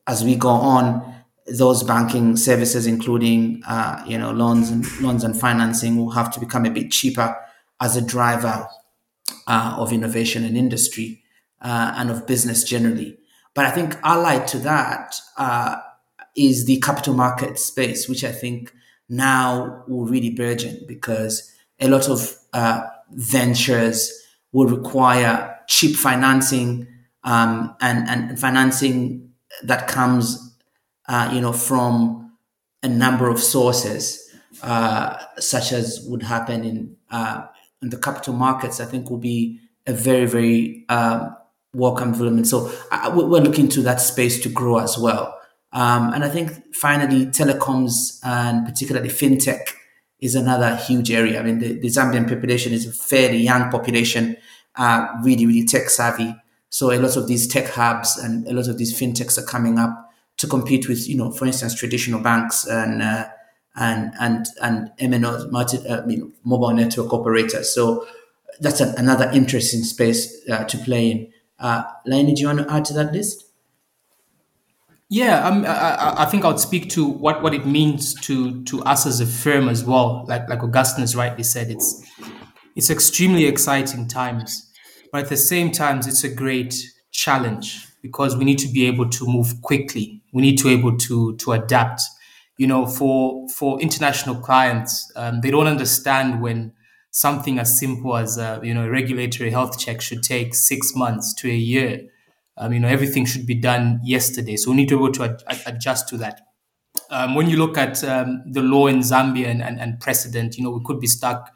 as 0.08 0.24
we 0.24 0.36
go 0.36 0.50
on, 0.50 1.16
those 1.58 1.84
banking 1.84 2.36
services, 2.38 2.86
including 2.88 3.62
uh, 3.68 4.04
you 4.08 4.18
know 4.18 4.32
loans 4.32 4.70
and 4.70 4.86
loans 5.02 5.24
and 5.24 5.40
financing, 5.40 5.98
will 5.98 6.12
have 6.12 6.32
to 6.34 6.40
become 6.40 6.66
a 6.66 6.72
bit 6.72 6.92
cheaper 6.92 7.36
as 7.84 7.98
a 7.98 8.02
driver 8.02 8.66
uh, 9.46 9.76
of 9.78 9.92
innovation 9.92 10.46
and 10.46 10.56
industry 10.56 11.22
uh, 11.62 11.94
and 11.98 12.10
of 12.10 12.26
business 12.26 12.64
generally. 12.64 13.18
But 13.54 13.66
I 13.66 13.72
think 13.72 13.98
allied 14.04 14.48
to 14.48 14.60
that 14.60 15.16
uh, 15.38 15.82
is 16.36 16.66
the 16.66 16.80
capital 16.80 17.14
market 17.14 17.60
space, 17.60 18.08
which 18.08 18.24
I 18.24 18.32
think 18.32 18.74
now 19.10 19.84
will 19.86 20.06
really 20.06 20.30
burgeon 20.30 20.86
because 20.88 21.52
a 21.82 21.90
lot 21.90 22.08
of 22.08 22.34
uh, 22.54 22.84
ventures 23.12 24.00
will 24.54 24.68
require 24.68 25.60
cheap 25.68 25.98
financing 25.98 26.88
um, 27.26 27.76
and, 27.82 28.08
and 28.08 28.40
financing 28.40 29.34
that 29.64 29.90
comes, 29.90 30.56
uh, 31.10 31.30
you 31.34 31.42
know, 31.42 31.54
from 31.54 32.32
a 32.82 32.88
number 32.88 33.28
of 33.30 33.40
sources, 33.40 34.34
uh, 34.62 35.18
such 35.38 35.74
as 35.74 36.06
would 36.08 36.24
happen 36.24 36.64
in 36.64 36.96
in 37.84 37.90
the 37.90 37.98
capital 37.98 38.34
markets. 38.34 38.80
I 38.80 38.86
think 38.86 39.10
will 39.12 39.20
be 39.20 39.60
a 39.86 39.94
very 39.94 40.26
very 40.26 40.86
um, 40.90 41.36
welcome 41.74 42.12
development. 42.12 42.48
So 42.48 42.72
we're 43.14 43.42
looking 43.42 43.68
to 43.70 43.82
that 43.84 44.02
space 44.02 44.42
to 44.44 44.50
grow 44.50 44.80
as 44.80 44.98
well. 44.98 45.38
Um, 45.72 46.14
and 46.14 46.24
I 46.24 46.30
think 46.30 46.76
finally, 46.76 47.26
telecoms 47.26 48.20
and 48.24 48.66
particularly 48.66 49.10
fintech 49.10 49.74
is 50.20 50.36
another 50.36 50.76
huge 50.76 51.12
area. 51.12 51.40
I 51.40 51.44
mean, 51.44 51.60
the, 51.60 51.80
the 51.80 51.88
Zambian 51.88 52.30
population 52.30 52.74
is 52.74 52.86
a 52.88 52.94
fairly 52.94 53.40
young 53.40 53.70
population, 53.70 54.38
uh, 54.76 55.08
really, 55.24 55.46
really 55.46 55.66
tech 55.66 55.90
savvy. 55.90 56.34
So 56.70 56.92
a 56.92 57.00
lot 57.00 57.18
of 57.18 57.28
these 57.28 57.48
tech 57.48 57.68
hubs 57.70 58.18
and 58.18 58.48
a 58.48 58.54
lot 58.54 58.68
of 58.68 58.78
these 58.78 58.98
fintechs 58.98 59.38
are 59.38 59.46
coming 59.46 59.78
up 59.78 60.12
to 60.38 60.48
compete 60.48 60.88
with, 60.88 61.10
you 61.10 61.18
know, 61.18 61.32
for 61.32 61.46
instance, 61.46 61.76
traditional 61.76 62.22
banks 62.22 62.66
and 62.66 63.02
uh, 63.02 63.26
and 63.76 64.14
and 64.20 64.46
and 64.62 64.92
MNOs, 65.00 65.52
multi, 65.52 65.78
uh, 65.88 66.06
mobile 66.44 66.74
network 66.74 67.14
operators. 67.14 67.74
So 67.74 68.06
that's 68.60 68.80
another 68.82 69.30
interesting 69.34 69.84
space 69.84 70.48
uh, 70.50 70.64
to 70.66 70.78
play 70.78 71.12
in. 71.12 71.34
Uh, 71.60 71.84
Layeni, 72.08 72.36
do 72.36 72.42
you 72.42 72.48
want 72.48 72.60
to 72.60 72.74
add 72.74 72.86
to 72.86 72.94
that 72.94 73.14
list? 73.14 73.46
Yeah, 75.10 75.48
I, 75.48 76.24
I, 76.24 76.26
think 76.26 76.44
I 76.44 76.48
would 76.48 76.60
speak 76.60 76.90
to 76.92 77.06
what, 77.06 77.44
what 77.44 77.54
it 77.54 77.68
means 77.68 78.16
to 78.22 78.64
to 78.64 78.82
us 78.84 79.06
as 79.06 79.20
a 79.20 79.28
firm 79.28 79.70
as 79.70 79.84
well. 79.84 80.26
Like 80.28 80.50
like 80.50 80.64
Augustine 80.64 81.02
has 81.02 81.16
rightly 81.16 81.44
said, 81.44 81.70
it's 81.70 82.04
it's 82.76 82.90
extremely 82.90 83.46
exciting 83.46 84.08
times, 84.08 84.72
but 85.12 85.24
at 85.24 85.30
the 85.30 85.38
same 85.38 85.72
time, 85.72 86.00
it's 86.00 86.24
a 86.24 86.34
great 86.34 86.76
challenge 87.12 87.86
because 88.02 88.36
we 88.36 88.44
need 88.44 88.58
to 88.60 88.68
be 88.68 88.88
able 88.88 89.08
to 89.10 89.26
move 89.28 89.62
quickly. 89.62 90.22
We 90.34 90.42
need 90.42 90.58
to 90.58 90.64
be 90.64 90.74
able 90.74 90.98
to 90.98 91.36
to 91.36 91.52
adapt. 91.52 92.02
You 92.58 92.68
know, 92.68 92.86
for 92.86 93.48
for 93.50 93.82
international 93.82 94.36
clients, 94.36 95.12
um, 95.16 95.42
they 95.42 95.52
don't 95.52 95.68
understand 95.68 96.42
when 96.42 96.74
something 97.12 97.60
as 97.60 97.80
simple 97.80 98.16
as 98.16 98.38
a, 98.38 98.60
you 98.64 98.74
know 98.74 98.86
a 98.86 98.90
regulatory 98.90 99.52
health 99.52 99.80
check 99.80 100.02
should 100.02 100.24
take 100.24 100.56
six 100.56 100.96
months 100.96 101.34
to 101.36 101.50
a 101.50 101.56
year 101.56 102.08
um, 102.58 102.74
you 102.74 102.80
know, 102.80 102.88
everything 102.88 103.26
should 103.26 103.46
be 103.46 103.56
done 103.56 104.00
yesterday. 104.04 104.56
So 104.58 104.72
we 104.72 104.78
need 104.78 104.90
to 104.90 104.98
be 104.98 105.04
able 105.04 105.14
to 105.14 105.24
ad- 105.24 105.62
adjust 105.66 106.08
to 106.10 106.18
that. 106.18 106.42
Um, 107.10 107.36
when 107.36 107.50
you 107.50 107.58
look 107.58 107.78
at 107.78 108.04
um, 108.04 108.44
the 108.52 108.62
law 108.62 108.88
in 108.88 109.00
Zambia 109.00 109.48
and, 109.48 109.62
and, 109.64 109.80
and, 109.80 110.00
precedent, 110.00 110.58
you 110.58 110.64
know, 110.64 110.70
we 110.70 110.84
could 110.84 111.00
be 111.00 111.08
stuck 111.08 111.50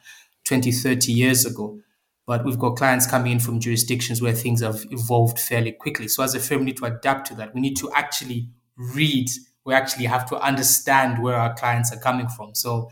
20, 0.46 0.72
30 0.72 1.12
years 1.12 1.46
ago. 1.46 1.80
but 2.26 2.44
we've 2.44 2.60
got 2.60 2.76
clients 2.76 3.08
coming 3.08 3.32
in 3.32 3.40
from 3.40 3.60
jurisdictions 3.60 4.22
where 4.22 4.34
things 4.34 4.62
have 4.62 4.86
evolved 4.92 5.40
fairly 5.40 5.72
quickly. 5.72 6.08
So 6.08 6.24
as 6.24 6.36
a 6.36 6.40
firm, 6.40 6.60
we 6.60 6.66
need 6.66 6.78
to 6.78 6.86
adapt 6.86 7.28
to 7.28 7.36
that. 7.36 7.54
We 7.54 7.62
need 7.62 7.78
to 7.78 7.92
actually 7.94 8.50
read. 8.76 9.30
We 9.68 9.74
actually 9.74 10.06
have 10.06 10.28
to 10.30 10.38
understand 10.38 11.22
where 11.22 11.36
our 11.36 11.54
clients 11.54 11.94
are 11.94 12.00
coming 12.00 12.30
from. 12.30 12.56
So, 12.56 12.90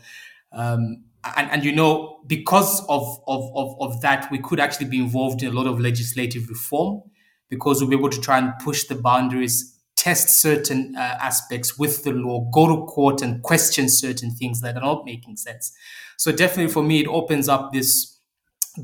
um, 0.52 1.04
and, 1.36 1.50
and 1.50 1.64
you 1.64 1.72
know, 1.72 2.20
because 2.26 2.84
of, 2.88 3.18
of, 3.26 3.50
of, 3.56 3.76
of 3.80 4.00
that, 4.02 4.30
we 4.30 4.38
could 4.38 4.60
actually 4.60 4.86
be 4.86 4.98
involved 4.98 5.42
in 5.42 5.48
a 5.48 5.52
lot 5.52 5.66
of 5.66 5.80
legislative 5.80 6.48
reform 6.48 7.02
because 7.48 7.80
we'll 7.80 7.90
be 7.90 7.96
able 7.96 8.10
to 8.10 8.20
try 8.20 8.38
and 8.38 8.52
push 8.62 8.84
the 8.84 8.94
boundaries, 8.94 9.74
test 9.96 10.40
certain 10.40 10.94
uh, 10.96 11.18
aspects 11.20 11.78
with 11.78 12.04
the 12.04 12.12
law, 12.12 12.48
go 12.52 12.68
to 12.68 12.84
court 12.86 13.22
and 13.22 13.42
question 13.42 13.88
certain 13.88 14.30
things 14.30 14.60
that 14.60 14.76
are 14.76 14.82
not 14.82 15.04
making 15.04 15.36
sense. 15.36 15.72
So 16.16 16.30
definitely 16.30 16.72
for 16.72 16.82
me, 16.82 17.00
it 17.00 17.08
opens 17.08 17.48
up 17.48 17.72
this 17.72 18.18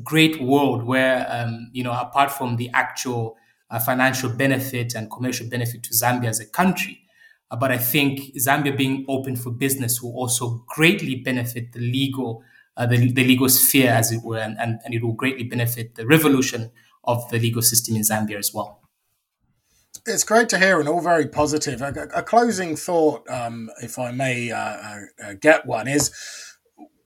great 0.03 0.41
world 0.41 0.83
where, 0.83 1.27
um, 1.29 1.69
you 1.71 1.83
know, 1.83 1.93
apart 1.93 2.31
from 2.31 2.55
the 2.55 2.69
actual 2.73 3.37
uh, 3.69 3.79
financial 3.79 4.29
benefit 4.29 4.95
and 4.95 5.11
commercial 5.11 5.47
benefit 5.47 5.83
to 5.83 5.93
Zambia 5.93 6.29
as 6.29 6.39
a 6.39 6.45
country, 6.45 7.02
but 7.55 7.71
I 7.71 7.77
think 7.77 8.35
Zambia 8.35 8.75
being 8.75 9.05
open 9.07 9.35
for 9.35 9.51
business 9.51 10.01
will 10.01 10.13
also 10.13 10.63
greatly 10.67 11.15
benefit 11.15 11.71
the 11.73 11.79
legal, 11.79 12.43
uh, 12.77 12.85
the, 12.85 13.11
the 13.11 13.23
legal 13.23 13.49
sphere, 13.49 13.91
as 13.91 14.11
it 14.11 14.23
were, 14.23 14.39
and, 14.39 14.57
and, 14.59 14.79
and 14.83 14.93
it 14.93 15.03
will 15.03 15.13
greatly 15.13 15.43
benefit 15.43 15.95
the 15.95 16.05
revolution 16.05 16.71
of 17.03 17.29
the 17.29 17.39
legal 17.39 17.61
system 17.61 17.95
in 17.95 18.01
Zambia 18.01 18.37
as 18.37 18.53
well. 18.53 18.79
It's 20.05 20.23
great 20.23 20.49
to 20.49 20.59
hear 20.59 20.79
and 20.79 20.89
all 20.89 21.01
very 21.01 21.27
positive. 21.27 21.81
A, 21.81 22.09
a 22.13 22.23
closing 22.23 22.75
thought, 22.75 23.29
um, 23.29 23.69
if 23.81 23.97
I 23.97 24.11
may 24.11 24.51
uh, 24.51 24.57
uh, 24.57 24.99
uh 25.23 25.33
get 25.39 25.65
one, 25.65 25.87
is 25.87 26.11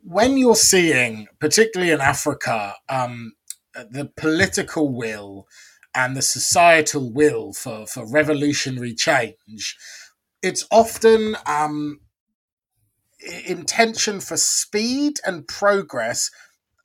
when 0.01 0.37
you're 0.37 0.55
seeing, 0.55 1.27
particularly 1.39 1.91
in 1.91 2.01
Africa, 2.01 2.75
um, 2.89 3.33
the 3.75 4.05
political 4.15 4.89
will 4.89 5.47
and 5.93 6.15
the 6.15 6.21
societal 6.21 7.11
will 7.11 7.53
for, 7.53 7.85
for 7.85 8.09
revolutionary 8.09 8.93
change, 8.93 9.75
it's 10.47 10.65
often 10.71 11.35
um, 11.45 11.99
intention 13.45 14.19
for 14.21 14.37
speed 14.37 15.17
and 15.25 15.47
progress 15.47 16.31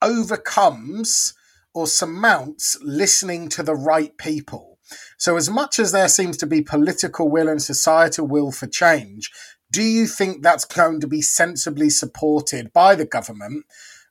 overcomes 0.03 1.33
or 1.75 1.87
surmounts 1.87 2.77
listening 2.83 3.49
to 3.49 3.63
the 3.63 3.75
right 3.75 4.19
people. 4.19 4.79
So, 5.17 5.37
as 5.37 5.49
much 5.49 5.79
as 5.79 5.93
there 5.93 6.09
seems 6.09 6.37
to 6.39 6.47
be 6.47 6.61
political 6.61 7.31
will 7.31 7.49
and 7.49 7.63
societal 7.63 8.27
will 8.27 8.51
for 8.51 8.67
change, 8.67 9.31
do 9.71 9.83
you 9.83 10.07
think 10.07 10.43
that's 10.43 10.67
going 10.67 11.01
to 11.01 11.07
be 11.07 11.23
sensibly 11.23 11.89
supported 11.89 12.73
by 12.73 12.95
the 12.95 13.07
government 13.07 13.65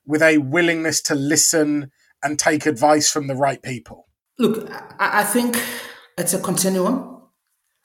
with 0.04 0.22
a 0.22 0.38
willingness 0.38 1.00
to 1.02 1.14
listen 1.14 1.92
and 2.22 2.38
take 2.38 2.66
advice 2.66 3.10
from 3.10 3.26
the 3.28 3.36
right 3.36 3.62
people? 3.62 4.08
Look, 4.38 4.68
I 4.98 5.22
think 5.22 5.62
it's 6.18 6.34
a 6.34 6.40
continuum, 6.40 7.22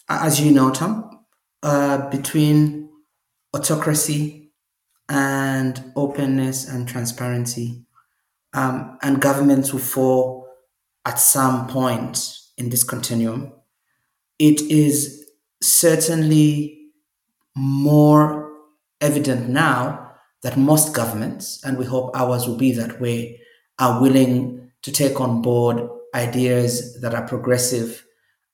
as 0.09 0.41
you 0.41 0.51
know, 0.51 0.72
Tom, 0.72 1.16
uh, 1.64 2.10
between 2.10 2.89
autocracy 3.53 4.51
and 5.10 5.91
openness 5.95 6.68
and 6.68 6.88
transparency. 6.88 7.84
Um, 8.53 8.97
and 9.01 9.22
governments 9.22 9.72
will 9.72 9.80
fall 9.80 10.47
at 11.05 11.20
some 11.20 11.68
point 11.68 12.38
in 12.58 12.70
this 12.70 12.84
continuum. 12.84 13.53
It 14.39 14.62
is 14.62 15.30
certainly 15.62 16.91
more 17.55 18.51
evident 19.01 19.49
now 19.49 20.12
that 20.43 20.58
most 20.58 20.93
governments, 20.93 21.64
and 21.64 21.78
we 21.78 21.86
hope 21.86 22.12
ours 22.16 22.47
will 22.47 22.58
be 22.58 22.72
that 22.74 23.01
way, 23.01 23.41
are 23.80 24.01
willing 24.01 24.72
to 24.84 24.91
take 24.91 25.20
on 25.20 25.41
board 25.41 25.88
ideas 26.14 26.99
that 27.01 27.14
are 27.14 27.28
progressive, 27.28 28.05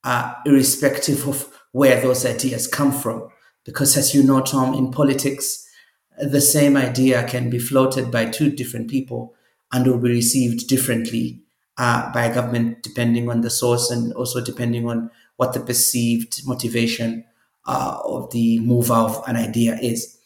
uh, 0.04 0.34
irrespective 0.46 1.28
of 1.28 1.53
where 1.74 2.00
those 2.00 2.26
ideas 2.26 2.66
come 2.68 2.94
from. 2.94 3.28
Because, 3.66 3.98
as 3.98 4.16
you 4.16 4.24
know, 4.24 4.42
Tom, 4.42 4.74
in 4.74 4.92
politics, 4.92 5.68
the 6.18 6.42
same 6.42 6.78
idea 6.78 7.28
can 7.28 7.50
be 7.50 7.60
floated 7.60 8.10
by 8.10 8.26
two 8.26 8.50
different 8.50 8.90
people 8.90 9.36
and 9.72 9.86
will 9.86 9.98
be 9.98 10.10
received 10.10 10.68
differently 10.68 11.42
uh, 11.78 12.12
by 12.14 12.26
a 12.26 12.34
government 12.34 12.84
depending 12.84 13.30
on 13.30 13.42
the 13.42 13.50
source 13.50 13.90
and 13.90 14.14
also 14.14 14.40
depending 14.40 14.88
on 14.88 15.10
what 15.38 15.54
the 15.54 15.60
perceived 15.60 16.42
motivation 16.46 17.26
uh, 17.66 17.98
of 18.06 18.32
the 18.32 18.60
mover 18.60 18.94
of 18.94 19.24
an 19.28 19.36
idea 19.36 19.78
is. 19.82 20.18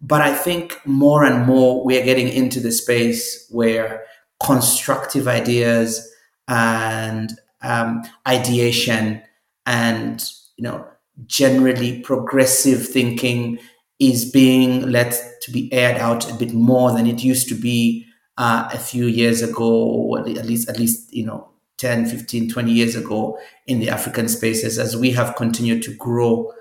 But 0.00 0.22
I 0.22 0.34
think 0.34 0.80
more 0.86 1.24
and 1.24 1.44
more 1.44 1.84
we 1.84 2.00
are 2.00 2.04
getting 2.04 2.28
into 2.28 2.60
the 2.60 2.72
space 2.72 3.46
where 3.50 4.04
constructive 4.42 5.26
ideas 5.26 6.08
and 6.46 7.32
um, 7.60 8.02
ideation 8.26 9.20
and 9.66 10.24
you 10.58 10.64
know 10.64 10.86
generally 11.26 12.00
progressive 12.02 12.86
thinking 12.86 13.58
is 13.98 14.30
being 14.30 14.82
let 14.90 15.18
to 15.42 15.50
be 15.50 15.72
aired 15.72 15.96
out 15.96 16.30
a 16.30 16.34
bit 16.34 16.52
more 16.52 16.92
than 16.92 17.06
it 17.06 17.24
used 17.24 17.48
to 17.48 17.54
be 17.54 18.04
uh, 18.36 18.68
a 18.72 18.78
few 18.78 19.06
years 19.06 19.42
ago 19.42 19.66
or 19.66 20.20
at 20.20 20.44
least 20.44 20.68
at 20.68 20.78
least 20.78 21.12
you 21.12 21.24
know 21.24 21.48
10 21.78 22.06
15 22.06 22.50
20 22.50 22.72
years 22.72 22.94
ago 22.94 23.38
in 23.66 23.80
the 23.80 23.88
african 23.88 24.28
spaces 24.28 24.78
as 24.78 24.96
we 24.96 25.10
have 25.10 25.34
continued 25.36 25.82
to 25.82 25.94
grow 25.94 26.52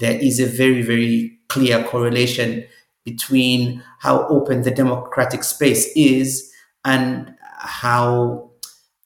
there 0.00 0.18
is 0.18 0.40
a 0.40 0.46
very, 0.46 0.82
very 0.82 1.38
clear 1.48 1.84
correlation 1.84 2.64
between 3.04 3.82
how 3.98 4.26
open 4.28 4.62
the 4.62 4.70
democratic 4.70 5.44
space 5.44 5.90
is 5.94 6.50
and 6.84 7.32
how 7.58 8.50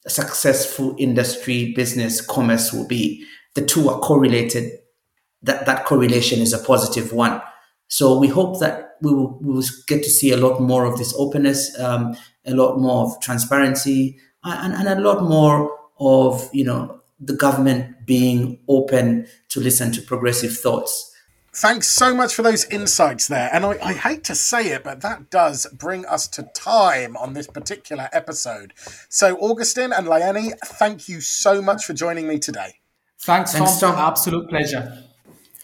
successful 0.06 0.94
industry, 0.98 1.72
business, 1.74 2.24
commerce 2.24 2.72
will 2.72 2.86
be. 2.86 3.26
The 3.54 3.64
two 3.64 3.88
are 3.88 3.98
correlated. 4.00 4.78
That, 5.42 5.66
that 5.66 5.84
correlation 5.84 6.40
is 6.40 6.52
a 6.52 6.58
positive 6.58 7.12
one. 7.12 7.40
So 7.88 8.18
we 8.18 8.28
hope 8.28 8.60
that 8.60 8.96
we 9.02 9.12
will, 9.12 9.38
we 9.40 9.54
will 9.54 9.64
get 9.86 10.02
to 10.02 10.10
see 10.10 10.32
a 10.32 10.36
lot 10.36 10.60
more 10.60 10.84
of 10.84 10.98
this 10.98 11.14
openness, 11.16 11.78
um, 11.78 12.16
a 12.46 12.54
lot 12.54 12.78
more 12.78 13.06
of 13.06 13.20
transparency, 13.20 14.18
and, 14.42 14.74
and 14.74 14.88
a 14.88 15.00
lot 15.00 15.22
more 15.22 15.78
of 15.98 16.50
you 16.52 16.64
know 16.64 17.00
the 17.20 17.34
government 17.34 18.06
being 18.06 18.58
open 18.68 19.26
to 19.48 19.60
listen 19.60 19.92
to 19.92 20.02
progressive 20.02 20.56
thoughts. 20.56 21.10
Thanks 21.52 21.88
so 21.88 22.12
much 22.12 22.34
for 22.34 22.42
those 22.42 22.64
insights 22.64 23.28
there. 23.28 23.48
And 23.52 23.64
I, 23.64 23.78
I, 23.80 23.92
hate 23.92 24.24
to 24.24 24.34
say 24.34 24.72
it, 24.72 24.82
but 24.82 25.02
that 25.02 25.30
does 25.30 25.68
bring 25.72 26.04
us 26.04 26.26
to 26.28 26.42
time 26.52 27.16
on 27.16 27.34
this 27.34 27.46
particular 27.46 28.08
episode. 28.12 28.74
So, 29.08 29.36
Augustine 29.36 29.92
and 29.92 30.08
Layeni, 30.08 30.50
thank 30.64 31.08
you 31.08 31.20
so 31.20 31.62
much 31.62 31.84
for 31.84 31.92
joining 31.92 32.26
me 32.26 32.40
today. 32.40 32.80
Thanks, 33.24 33.52
Tom. 33.52 33.66
Thanks, 33.66 33.80
Tom. 33.80 33.94
Absolute 33.96 34.48
pleasure. 34.50 35.04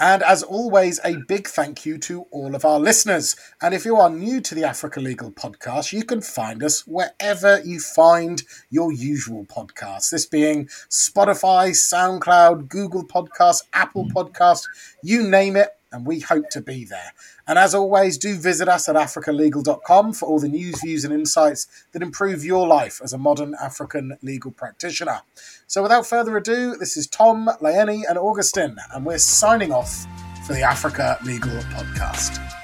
And 0.00 0.22
as 0.22 0.42
always, 0.42 0.98
a 1.04 1.16
big 1.28 1.46
thank 1.46 1.84
you 1.84 1.98
to 1.98 2.22
all 2.30 2.54
of 2.54 2.64
our 2.64 2.80
listeners. 2.80 3.36
And 3.60 3.74
if 3.74 3.84
you 3.84 3.96
are 3.96 4.08
new 4.08 4.40
to 4.40 4.54
the 4.54 4.64
Africa 4.64 4.98
Legal 4.98 5.30
podcast, 5.30 5.92
you 5.92 6.04
can 6.04 6.22
find 6.22 6.62
us 6.62 6.86
wherever 6.86 7.60
you 7.62 7.80
find 7.80 8.42
your 8.70 8.92
usual 8.92 9.44
podcasts, 9.44 10.10
this 10.10 10.24
being 10.24 10.68
Spotify, 10.88 11.72
SoundCloud, 11.72 12.68
Google 12.68 13.04
Podcasts, 13.04 13.64
Apple 13.74 14.04
hmm. 14.04 14.16
Podcast, 14.16 14.66
you 15.02 15.28
name 15.28 15.54
it 15.54 15.68
and 15.92 16.06
we 16.06 16.20
hope 16.20 16.48
to 16.50 16.62
be 16.62 16.84
there. 16.86 17.12
And 17.50 17.58
as 17.58 17.74
always, 17.74 18.16
do 18.16 18.36
visit 18.36 18.68
us 18.68 18.88
at 18.88 18.94
africalegal.com 18.94 20.12
for 20.12 20.26
all 20.26 20.38
the 20.38 20.48
news, 20.48 20.80
views, 20.80 21.04
and 21.04 21.12
insights 21.12 21.66
that 21.90 22.00
improve 22.00 22.44
your 22.44 22.68
life 22.68 23.00
as 23.02 23.12
a 23.12 23.18
modern 23.18 23.56
African 23.60 24.16
legal 24.22 24.52
practitioner. 24.52 25.22
So 25.66 25.82
without 25.82 26.06
further 26.06 26.36
ado, 26.36 26.76
this 26.76 26.96
is 26.96 27.08
Tom, 27.08 27.50
Layeni, 27.60 28.04
and 28.08 28.16
Augustine, 28.16 28.76
and 28.94 29.04
we're 29.04 29.18
signing 29.18 29.72
off 29.72 30.06
for 30.46 30.52
the 30.52 30.62
Africa 30.62 31.18
Legal 31.24 31.50
Podcast. 31.74 32.59